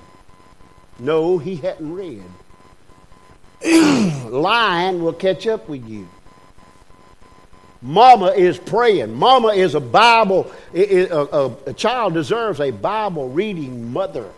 No, 0.99 1.39
he 1.39 1.57
hadn't 1.57 1.93
read. 1.93 2.23
Lying 4.31 5.03
will 5.03 5.13
catch 5.13 5.47
up 5.47 5.69
with 5.69 5.89
you. 5.89 6.09
Mama 7.83 8.29
is 8.29 8.59
praying. 8.59 9.13
Mama 9.13 9.49
is 9.49 9.75
a 9.75 9.81
Bible. 9.81 10.51
A, 10.73 11.75
child 11.77 12.15
deserves 12.15 12.61
a 12.61 12.71
Bible 12.71 13.29
reading 13.29 13.93
mother. 13.93 14.31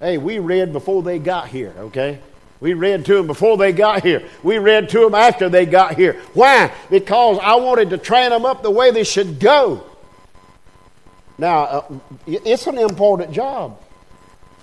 Hey, 0.00 0.18
we 0.18 0.40
read 0.40 0.72
before 0.72 1.02
they 1.02 1.20
got 1.20 1.48
here, 1.48 1.72
okay? 1.78 2.18
We 2.58 2.74
read 2.74 3.04
to 3.06 3.14
them 3.14 3.26
before 3.26 3.56
they 3.56 3.72
got 3.72 4.02
here. 4.02 4.28
We 4.42 4.58
read 4.58 4.88
to 4.90 5.00
them 5.00 5.14
after 5.14 5.48
they 5.48 5.64
got 5.64 5.94
here. 5.94 6.14
Why? 6.34 6.72
Because 6.90 7.38
I 7.40 7.54
wanted 7.54 7.90
to 7.90 7.98
train 7.98 8.30
them 8.30 8.44
up 8.44 8.62
the 8.62 8.70
way 8.70 8.90
they 8.90 9.04
should 9.04 9.38
go. 9.38 9.86
Now, 11.38 11.62
uh, 11.62 11.98
it's 12.26 12.66
an 12.66 12.78
important 12.78 13.32
job. 13.32 13.80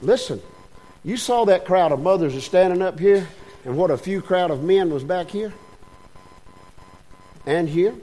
Listen, 0.02 0.42
you 1.04 1.18
saw 1.18 1.46
that 1.46 1.66
crowd 1.66 1.92
of 1.92 2.02
mothers 2.02 2.44
standing 2.44 2.82
up 2.82 3.00
here, 3.00 3.28
and 3.64 3.78
what 3.78 3.90
a 3.90 3.98
few 3.98 4.22
crowd 4.22 4.52
of 4.52 4.62
men 4.62 4.92
was 4.92 5.04
back 5.04 5.30
here 5.30 5.54
and 7.48 7.68
here. 7.68 7.96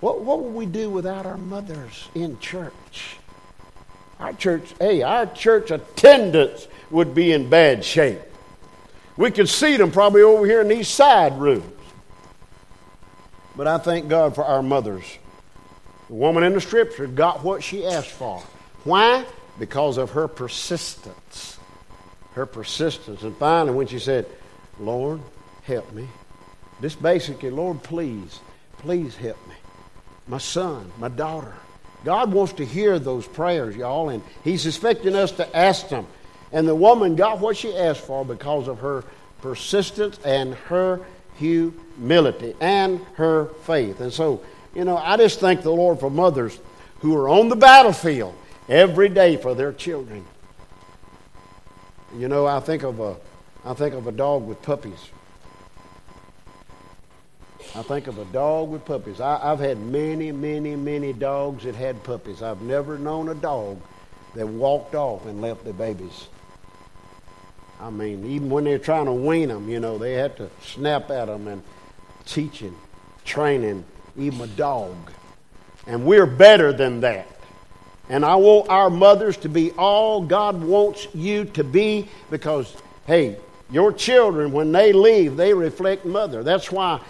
What, 0.00 0.20
what 0.20 0.42
would 0.42 0.54
we 0.54 0.66
do 0.66 0.90
without 0.90 1.24
our 1.24 1.38
mothers 1.38 2.08
in 2.14 2.38
church? 2.38 3.16
our 4.20 4.34
church, 4.34 4.74
hey, 4.78 5.02
our 5.02 5.26
church 5.26 5.70
attendance 5.70 6.68
would 6.90 7.14
be 7.14 7.32
in 7.32 7.48
bad 7.48 7.84
shape. 7.84 8.20
We 9.16 9.30
could 9.30 9.48
see 9.48 9.76
them 9.76 9.90
probably 9.90 10.22
over 10.22 10.46
here 10.46 10.60
in 10.60 10.68
these 10.68 10.88
side 10.88 11.38
rooms. 11.38 11.64
But 13.56 13.66
I 13.66 13.78
thank 13.78 14.08
God 14.08 14.34
for 14.34 14.44
our 14.44 14.62
mothers. 14.62 15.04
The 16.08 16.14
woman 16.14 16.44
in 16.44 16.52
the 16.52 16.60
scripture 16.60 17.06
got 17.06 17.42
what 17.42 17.62
she 17.62 17.86
asked 17.86 18.10
for. 18.10 18.42
Why? 18.84 19.24
Because 19.58 19.96
of 19.98 20.10
her 20.10 20.28
persistence. 20.28 21.58
Her 22.32 22.46
persistence. 22.46 23.22
And 23.22 23.36
finally, 23.36 23.74
when 23.74 23.86
she 23.86 23.98
said, 23.98 24.26
Lord, 24.78 25.20
help 25.64 25.92
me. 25.92 26.08
This 26.80 26.94
basically, 26.94 27.50
Lord, 27.50 27.82
please, 27.82 28.40
please 28.78 29.16
help 29.16 29.36
me. 29.48 29.54
My 30.26 30.38
son, 30.38 30.90
my 30.98 31.08
daughter. 31.08 31.52
God 32.04 32.32
wants 32.32 32.54
to 32.54 32.64
hear 32.64 32.98
those 32.98 33.26
prayers, 33.26 33.76
y'all, 33.76 34.08
and 34.08 34.22
He's 34.42 34.66
expecting 34.66 35.14
us 35.14 35.32
to 35.32 35.56
ask 35.56 35.88
them. 35.88 36.06
And 36.52 36.66
the 36.66 36.74
woman 36.74 37.14
got 37.16 37.40
what 37.40 37.56
she 37.56 37.76
asked 37.76 38.00
for 38.00 38.24
because 38.24 38.68
of 38.68 38.80
her 38.80 39.04
persistence 39.42 40.18
and 40.24 40.54
her 40.54 41.00
humility 41.36 42.54
and 42.60 43.00
her 43.14 43.46
faith. 43.64 44.00
And 44.00 44.12
so, 44.12 44.42
you 44.74 44.84
know, 44.84 44.96
I 44.96 45.16
just 45.16 45.40
thank 45.40 45.62
the 45.62 45.72
Lord 45.72 46.00
for 46.00 46.10
mothers 46.10 46.58
who 47.00 47.16
are 47.16 47.28
on 47.28 47.48
the 47.48 47.56
battlefield 47.56 48.34
every 48.68 49.08
day 49.08 49.36
for 49.36 49.54
their 49.54 49.72
children. 49.72 50.24
You 52.16 52.28
know, 52.28 52.46
I 52.46 52.60
think 52.60 52.82
of 52.82 53.00
a, 53.00 53.16
I 53.64 53.74
think 53.74 53.94
of 53.94 54.06
a 54.06 54.12
dog 54.12 54.46
with 54.46 54.60
puppies. 54.62 55.10
I 57.74 57.82
think 57.82 58.08
of 58.08 58.18
a 58.18 58.24
dog 58.26 58.70
with 58.70 58.84
puppies. 58.84 59.20
I, 59.20 59.38
have 59.38 59.60
had 59.60 59.78
many, 59.78 60.32
many, 60.32 60.74
many 60.74 61.12
dogs 61.12 61.62
that 61.62 61.76
had 61.76 62.02
puppies. 62.02 62.42
I've 62.42 62.62
never 62.62 62.98
known 62.98 63.28
a 63.28 63.34
dog 63.34 63.80
that 64.34 64.46
walked 64.46 64.96
off 64.96 65.24
and 65.26 65.40
left 65.40 65.62
their 65.62 65.72
babies. 65.72 66.26
I 67.80 67.90
mean, 67.90 68.26
even 68.26 68.50
when 68.50 68.64
they're 68.64 68.78
trying 68.78 69.06
to 69.06 69.12
wean 69.12 69.48
them, 69.48 69.68
you 69.68 69.78
know, 69.78 69.98
they 69.98 70.14
had 70.14 70.36
to 70.38 70.50
snap 70.62 71.10
at 71.10 71.26
them 71.26 71.46
and 71.46 71.62
teaching, 72.26 72.74
training, 73.24 73.84
even 74.18 74.40
a 74.40 74.46
dog. 74.48 74.96
And 75.86 76.04
we're 76.04 76.26
better 76.26 76.72
than 76.72 77.00
that. 77.00 77.28
And 78.08 78.24
I 78.24 78.34
want 78.34 78.68
our 78.68 78.90
mothers 78.90 79.36
to 79.38 79.48
be 79.48 79.70
all 79.72 80.22
God 80.22 80.60
wants 80.60 81.06
you 81.14 81.44
to 81.44 81.62
be 81.62 82.08
because, 82.30 82.76
hey, 83.06 83.36
your 83.70 83.92
children, 83.92 84.50
when 84.50 84.72
they 84.72 84.92
leave, 84.92 85.36
they 85.36 85.54
reflect 85.54 86.04
mother. 86.04 86.42
That's 86.42 86.72
why 86.72 87.00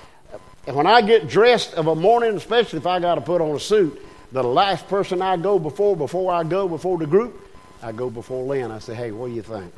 when 0.66 0.86
I 0.86 1.00
get 1.00 1.28
dressed 1.28 1.74
of 1.74 1.86
a 1.86 1.94
morning, 1.94 2.36
especially 2.36 2.78
if 2.78 2.86
I 2.86 3.00
got 3.00 3.16
to 3.16 3.20
put 3.20 3.40
on 3.40 3.54
a 3.54 3.60
suit, 3.60 4.00
the 4.32 4.42
last 4.42 4.86
person 4.88 5.22
I 5.22 5.36
go 5.36 5.58
before, 5.58 5.96
before 5.96 6.32
I 6.32 6.44
go 6.44 6.68
before 6.68 6.98
the 6.98 7.06
group, 7.06 7.48
I 7.82 7.92
go 7.92 8.10
before 8.10 8.44
Lynn. 8.44 8.70
I 8.70 8.78
say, 8.78 8.94
hey, 8.94 9.10
what 9.10 9.28
do 9.28 9.34
you 9.34 9.42
think? 9.42 9.72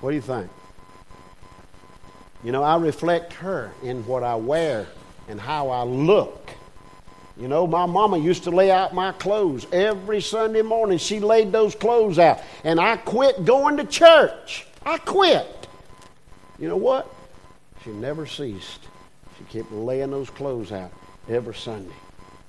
What 0.00 0.10
do 0.10 0.16
you 0.16 0.22
think? 0.22 0.50
You 2.42 2.52
know, 2.52 2.62
I 2.62 2.76
reflect 2.76 3.32
her 3.34 3.72
in 3.82 4.06
what 4.06 4.22
I 4.22 4.34
wear 4.34 4.86
and 5.28 5.40
how 5.40 5.70
I 5.70 5.82
look. 5.82 6.50
You 7.36 7.48
know, 7.48 7.66
my 7.66 7.86
mama 7.86 8.18
used 8.18 8.44
to 8.44 8.50
lay 8.50 8.70
out 8.70 8.94
my 8.94 9.12
clothes 9.12 9.66
every 9.72 10.20
Sunday 10.20 10.62
morning. 10.62 10.98
She 10.98 11.20
laid 11.20 11.52
those 11.52 11.74
clothes 11.74 12.18
out. 12.18 12.40
And 12.62 12.78
I 12.78 12.96
quit 12.96 13.44
going 13.44 13.76
to 13.78 13.84
church. 13.84 14.66
I 14.84 14.98
quit. 14.98 15.46
You 16.58 16.68
know 16.68 16.76
what? 16.76 17.12
She 17.82 17.90
never 17.90 18.26
ceased. 18.26 18.80
Kept 19.54 19.70
laying 19.70 20.10
those 20.10 20.30
clothes 20.30 20.72
out 20.72 20.90
every 21.28 21.54
Sunday. 21.54 21.94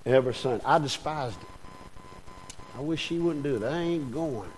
Every 0.08 0.34
Sunday. 0.34 0.66
I 0.66 0.80
despised 0.80 1.40
it. 1.40 1.48
I 2.76 2.82
wish 2.82 3.00
she 3.00 3.20
wouldn't 3.20 3.44
do 3.44 3.58
it. 3.58 3.64
I 3.64 3.78
ain't 3.78 4.12
going. 4.12 4.50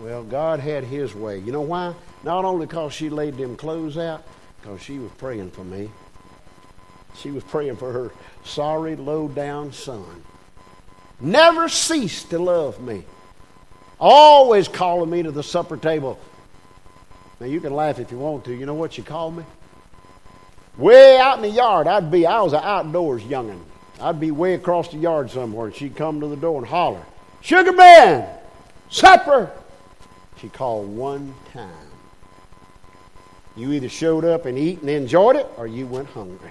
Well, 0.00 0.24
God 0.24 0.58
had 0.58 0.84
His 0.84 1.14
way. 1.14 1.40
You 1.40 1.52
know 1.52 1.60
why? 1.60 1.94
Not 2.22 2.46
only 2.46 2.64
because 2.64 2.94
she 2.94 3.10
laid 3.10 3.36
them 3.36 3.56
clothes 3.56 3.98
out, 3.98 4.24
because 4.58 4.80
she 4.80 4.98
was 4.98 5.10
praying 5.18 5.50
for 5.50 5.64
me. 5.64 5.90
She 7.16 7.30
was 7.30 7.44
praying 7.44 7.76
for 7.76 7.92
her 7.92 8.10
sorry, 8.42 8.96
low 8.96 9.28
down 9.28 9.70
son. 9.74 10.22
Never 11.20 11.68
ceased 11.68 12.30
to 12.30 12.38
love 12.38 12.80
me. 12.80 13.04
Always 14.00 14.66
calling 14.66 15.10
me 15.10 15.22
to 15.22 15.30
the 15.30 15.42
supper 15.42 15.76
table. 15.76 16.18
Now, 17.38 17.46
you 17.48 17.60
can 17.60 17.74
laugh 17.74 17.98
if 17.98 18.10
you 18.10 18.16
want 18.16 18.46
to. 18.46 18.54
You 18.54 18.64
know 18.64 18.72
what 18.72 18.94
she 18.94 19.02
called 19.02 19.36
me? 19.36 19.44
Way 20.76 21.18
out 21.18 21.36
in 21.36 21.42
the 21.42 21.50
yard, 21.50 21.86
I'd 21.86 22.10
be, 22.10 22.26
I 22.26 22.40
was 22.42 22.52
an 22.52 22.62
outdoors 22.62 23.22
youngin'. 23.22 23.60
I'd 24.00 24.18
be 24.18 24.32
way 24.32 24.54
across 24.54 24.88
the 24.88 24.98
yard 24.98 25.30
somewhere, 25.30 25.66
and 25.66 25.74
she'd 25.74 25.94
come 25.94 26.20
to 26.20 26.26
the 26.26 26.36
door 26.36 26.58
and 26.58 26.66
holler, 26.66 27.02
Sugar 27.40 27.72
Man, 27.72 28.26
supper. 28.90 29.50
She 30.40 30.48
called 30.48 30.88
one 30.88 31.34
time. 31.52 31.70
You 33.56 33.72
either 33.72 33.88
showed 33.88 34.24
up 34.24 34.46
and 34.46 34.58
eat 34.58 34.80
and 34.80 34.90
enjoyed 34.90 35.36
it, 35.36 35.46
or 35.56 35.66
you 35.66 35.86
went 35.86 36.08
hungry. 36.08 36.50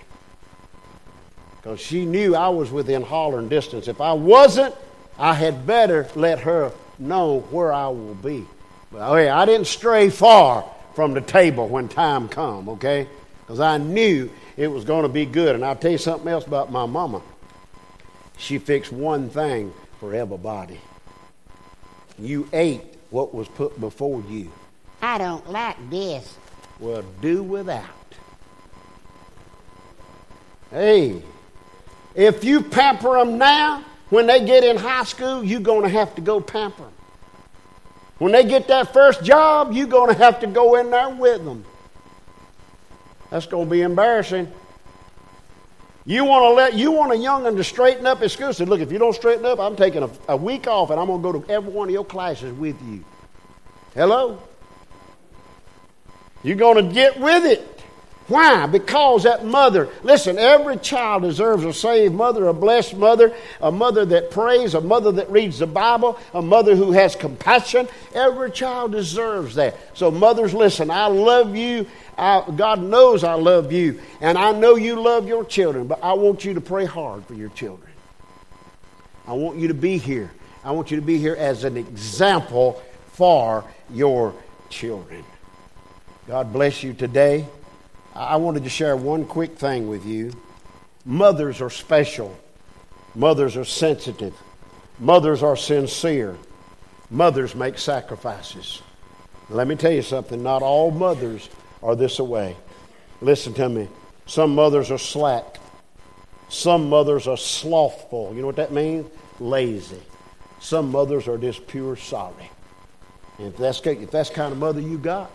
Because 1.58 1.82
she 1.82 2.06
knew 2.06 2.36
I 2.36 2.50
was 2.50 2.72
within 2.72 3.02
hollering 3.02 3.50
distance. 3.50 3.88
If 3.88 4.00
I 4.00 4.14
wasn't, 4.14 4.74
I 5.18 5.34
had 5.34 5.68
better 5.68 6.08
let 6.16 6.40
her 6.40 6.72
know 6.98 7.40
where 7.52 7.74
I 7.74 7.88
will 7.88 8.16
be. 8.16 8.46
But 8.92 9.02
oh 9.02 9.16
I 9.16 9.46
didn't 9.46 9.68
stray 9.68 10.10
far 10.10 10.70
from 10.94 11.14
the 11.14 11.22
table 11.22 11.68
when 11.68 11.90
time 11.90 12.30
come, 12.30 12.70
okay? 12.70 13.08
Because 13.44 13.60
I 13.60 13.78
knew 13.78 14.30
it 14.56 14.68
was 14.68 14.86
going 14.86 15.04
to 15.04 15.10
be 15.10 15.26
good. 15.26 15.56
And 15.56 15.66
I'll 15.66 15.76
tell 15.76 15.92
you 15.92 15.98
something 15.98 16.28
else 16.28 16.48
about 16.48 16.72
my 16.72 16.86
mama. 16.86 17.22
She 18.38 18.58
fixed 18.58 18.92
one 18.92 19.30
thing 19.30 19.74
for 20.00 20.16
everybody. 20.16 20.80
You 22.18 22.48
ate 22.54 22.82
what 23.10 23.34
was 23.34 23.48
put 23.50 23.80
before 23.80 24.24
you. 24.30 24.52
I 25.02 25.18
don't 25.18 25.50
like 25.52 25.78
this. 25.90 26.36
Well, 26.80 27.04
do 27.22 27.44
without. 27.44 27.84
Hey, 30.72 31.22
if 32.16 32.44
you 32.44 32.62
pamper 32.62 33.18
them 33.18 33.38
now, 33.38 33.84
when 34.10 34.28
they 34.28 34.46
get 34.46 34.64
in 34.64 34.78
high 34.78 35.04
school, 35.04 35.44
you're 35.44 35.60
going 35.60 35.84
to 35.84 35.90
have 35.90 36.16
to 36.16 36.22
go 36.22 36.40
pamper 36.40 36.84
them. 36.84 36.94
When 38.18 38.32
they 38.32 38.44
get 38.46 38.68
that 38.70 38.94
first 38.94 39.24
job, 39.24 39.74
you're 39.74 39.88
going 39.88 40.14
to 40.14 40.18
have 40.18 40.40
to 40.40 40.48
go 40.48 40.76
in 40.76 40.92
there 40.92 41.10
with 41.10 41.44
them. 41.44 41.66
That's 43.34 43.48
going 43.48 43.66
to 43.66 43.72
be 43.72 43.82
embarrassing. 43.82 44.48
You 46.06 46.24
want 46.24 46.44
to 46.44 46.50
let 46.50 46.76
you 46.76 46.92
want 46.92 47.14
a 47.14 47.18
young'un 47.18 47.56
to 47.56 47.64
straighten 47.64 48.06
up 48.06 48.22
at 48.22 48.30
school. 48.30 48.54
Say, 48.54 48.66
look, 48.66 48.80
if 48.80 48.92
you 48.92 49.00
don't 49.00 49.16
straighten 49.16 49.44
up, 49.44 49.60
I'm 49.60 49.76
taking 49.76 50.04
a, 50.04 50.10
a 50.28 50.38
week 50.38 50.68
off 50.68 50.92
and 50.92 51.00
I'm 51.00 51.08
going 51.08 51.20
to 51.20 51.32
go 51.32 51.42
to 51.42 51.52
every 51.52 51.72
one 51.72 51.88
of 51.88 51.94
your 51.94 52.06
classes 52.06 52.54
with 52.54 52.80
you. 52.84 53.04
Hello? 53.96 54.40
You're 56.44 56.58
going 56.58 56.88
to 56.88 56.94
get 56.94 57.20
with 57.20 57.46
it. 57.46 57.74
Why? 58.28 58.68
Because 58.68 59.24
that 59.24 59.44
mother, 59.44 59.90
listen, 60.04 60.38
every 60.38 60.78
child 60.78 61.24
deserves 61.24 61.66
a 61.66 61.74
saved 61.74 62.14
mother, 62.14 62.48
a 62.48 62.54
blessed 62.54 62.96
mother, 62.96 63.36
a 63.62 63.72
mother 63.72 64.06
that 64.06 64.32
prays, 64.32 64.76
a 64.76 64.82
mother 64.82 65.12
that 65.14 65.30
reads 65.30 65.60
the 65.60 65.68
Bible, 65.68 66.18
a 66.34 66.42
mother 66.42 66.76
who 66.76 66.94
has 66.94 67.16
compassion. 67.16 67.88
Every 68.14 68.50
child 68.52 68.94
deserves 68.94 69.56
that. 69.56 69.76
So, 69.94 70.10
mothers, 70.10 70.54
listen, 70.54 70.90
I 70.90 71.08
love 71.08 71.56
you 71.56 71.86
I, 72.18 72.44
God 72.56 72.82
knows 72.82 73.24
I 73.24 73.34
love 73.34 73.72
you, 73.72 74.00
and 74.22 74.38
I 74.38 74.52
know 74.52 74.76
you 74.76 75.02
love 75.02 75.28
your 75.28 75.46
children, 75.46 75.88
but 75.88 76.04
I 76.04 76.14
want 76.14 76.46
you 76.46 76.54
to 76.54 76.62
pray 76.62 76.86
hard 76.86 77.26
for 77.26 77.34
your 77.34 77.50
children. 77.50 77.92
I 79.28 79.34
want 79.34 79.58
you 79.58 79.70
to 79.70 79.74
be 79.74 79.98
here. 79.98 80.32
I 80.64 80.72
want 80.72 80.92
you 80.92 80.98
to 80.98 81.06
be 81.06 81.18
here 81.18 81.36
as 81.36 81.64
an 81.64 81.78
example 81.78 82.82
for 83.14 83.64
your 83.90 84.34
children. 84.70 85.24
God 86.28 86.54
bless 86.54 86.84
you 86.84 86.94
today. 86.94 87.46
I 88.16 88.38
wanted 88.38 88.64
to 88.64 88.70
share 88.70 88.96
one 88.96 89.26
quick 89.26 89.58
thing 89.58 89.88
with 89.88 90.06
you. 90.06 90.34
Mothers 91.06 91.62
are 91.62 91.70
special, 91.70 92.38
mothers 93.14 93.58
are 93.58 93.66
sensitive, 93.66 94.34
mothers 95.00 95.44
are 95.44 95.58
sincere, 95.58 96.38
mothers 97.10 97.56
make 97.56 97.78
sacrifices. 97.78 98.82
Let 99.50 99.68
me 99.68 99.76
tell 99.76 99.92
you 99.92 100.02
something 100.02 100.42
not 100.42 100.62
all 100.62 100.92
mothers 100.92 101.50
are 101.84 101.96
this 101.96 102.20
away. 102.20 102.56
Listen 103.22 103.54
to 103.54 103.70
me. 103.70 103.88
Some 104.26 104.56
mothers 104.56 104.90
are 104.90 104.98
slack. 104.98 105.58
Some 106.50 106.90
mothers 106.90 107.28
are 107.28 107.38
slothful. 107.38 108.32
You 108.34 108.42
know 108.42 108.48
what 108.48 108.56
that 108.56 108.72
means? 108.72 109.10
Lazy. 109.40 110.02
Some 110.60 110.92
mothers 110.92 111.28
are 111.28 111.38
just 111.38 111.68
pure 111.68 111.96
sorry. 111.96 112.50
And 113.38 113.48
if 113.48 113.58
that's, 113.58 113.82
if 113.86 114.12
that's 114.12 114.30
kind 114.30 114.52
of 114.52 114.58
mother 114.58 114.80
you 114.80 114.98
got, 114.98 115.30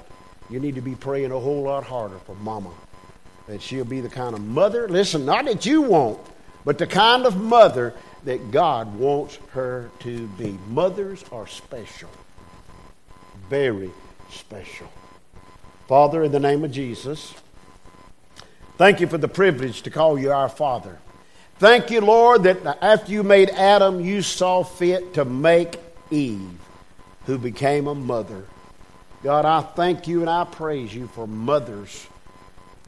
you 0.48 0.60
need 0.60 0.76
to 0.76 0.80
be 0.80 0.94
praying 0.94 1.32
a 1.32 1.38
whole 1.38 1.62
lot 1.62 1.84
harder 1.84 2.18
for 2.20 2.34
mama. 2.36 2.70
That 3.46 3.60
she'll 3.60 3.84
be 3.84 4.00
the 4.00 4.08
kind 4.08 4.34
of 4.34 4.40
mother, 4.40 4.88
listen, 4.88 5.24
not 5.24 5.44
that 5.46 5.66
you 5.66 5.82
want, 5.82 6.18
but 6.64 6.78
the 6.78 6.86
kind 6.86 7.26
of 7.26 7.36
mother 7.36 7.94
that 8.24 8.50
God 8.50 8.94
wants 8.96 9.38
her 9.50 9.90
to 10.00 10.26
be. 10.28 10.58
Mothers 10.68 11.24
are 11.32 11.46
special. 11.46 12.10
Very 13.48 13.90
special. 14.30 14.88
Father, 15.88 16.22
in 16.22 16.32
the 16.32 16.38
name 16.38 16.64
of 16.64 16.70
Jesus, 16.70 17.32
thank 18.76 19.00
you 19.00 19.06
for 19.06 19.16
the 19.16 19.26
privilege 19.26 19.80
to 19.80 19.90
call 19.90 20.18
you 20.18 20.30
our 20.30 20.50
Father. 20.50 20.98
Thank 21.60 21.90
you, 21.90 22.02
Lord, 22.02 22.42
that 22.42 22.78
after 22.82 23.10
you 23.10 23.22
made 23.22 23.48
Adam, 23.48 23.98
you 23.98 24.20
saw 24.20 24.62
fit 24.64 25.14
to 25.14 25.24
make 25.24 25.80
Eve, 26.10 26.58
who 27.24 27.38
became 27.38 27.86
a 27.86 27.94
mother. 27.94 28.44
God, 29.22 29.46
I 29.46 29.62
thank 29.62 30.06
you 30.06 30.20
and 30.20 30.28
I 30.28 30.44
praise 30.44 30.94
you 30.94 31.06
for 31.06 31.26
mothers. 31.26 32.06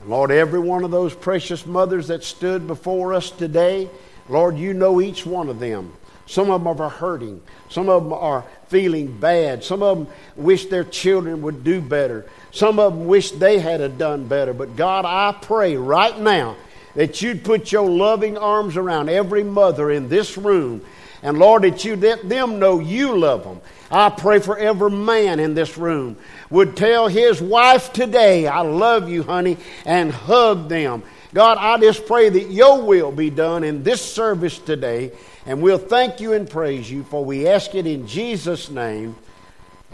Lord, 0.05 0.31
every 0.31 0.61
one 0.61 0.85
of 0.85 0.91
those 0.91 1.15
precious 1.15 1.65
mothers 1.65 2.09
that 2.09 2.23
stood 2.23 2.67
before 2.67 3.15
us 3.15 3.31
today, 3.31 3.89
Lord, 4.29 4.59
you 4.59 4.75
know 4.75 5.01
each 5.01 5.25
one 5.25 5.49
of 5.49 5.59
them. 5.59 5.95
Some 6.27 6.51
of 6.51 6.63
them 6.63 6.81
are 6.81 6.91
hurting. 6.91 7.41
Some 7.71 7.89
of 7.89 8.05
them 8.05 8.13
are 8.13 8.45
feeling 8.69 9.19
bad. 9.19 9.65
Some 9.65 9.83
of 9.83 9.99
them 9.99 10.15
wish 10.37 10.67
their 10.67 10.85
children 10.85 11.43
would 11.43 11.65
do 11.65 11.81
better. 11.81 12.27
Some 12.53 12.79
of 12.79 12.95
them 12.95 13.07
wish 13.07 13.31
they 13.31 13.59
had 13.59 13.99
done 13.99 14.27
better. 14.27 14.53
But 14.53 14.77
God, 14.77 15.05
I 15.05 15.37
pray 15.41 15.77
right 15.77 16.19
now 16.19 16.57
that 16.95 17.23
you'd 17.23 17.45
put 17.45 17.71
your 17.71 17.89
loving 17.89 18.37
arms 18.37 18.77
around 18.77 19.09
every 19.09 19.45
mother 19.45 19.91
in 19.91 20.09
this 20.09 20.37
room. 20.37 20.83
And 21.23 21.39
Lord, 21.39 21.63
that 21.63 21.85
you 21.85 21.97
let 21.97 22.29
them 22.29 22.59
know 22.59 22.81
you 22.81 23.17
love 23.17 23.45
them. 23.45 23.61
I 23.91 24.09
pray 24.09 24.39
for 24.39 24.57
every 24.57 24.91
man 24.91 25.41
in 25.41 25.55
this 25.55 25.77
room 25.77 26.17
would 26.49 26.77
tell 26.77 27.09
his 27.09 27.41
wife 27.43 27.93
today, 27.93 28.47
I 28.47 28.61
love 28.61 29.09
you, 29.09 29.23
honey, 29.23 29.59
and 29.85 30.11
hug 30.11 30.69
them. 30.69 31.03
God, 31.35 31.59
I 31.59 31.79
just 31.79 32.07
pray 32.07 32.29
that 32.29 32.51
your 32.51 32.83
will 32.83 33.13
be 33.13 33.31
done 33.31 33.63
in 33.63 33.83
this 33.83 34.01
service 34.01 34.59
today. 34.59 35.13
And 35.47 35.63
we'll 35.63 35.79
thank 35.79 36.21
you 36.21 36.33
and 36.33 36.49
praise 36.49 36.91
you, 36.91 37.05
for 37.05 37.25
we 37.25 37.49
ask 37.49 37.75
it 37.75 37.87
in 37.87 38.07
Jesus' 38.07 38.71
name. 38.71 39.17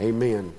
Amen. 0.01 0.53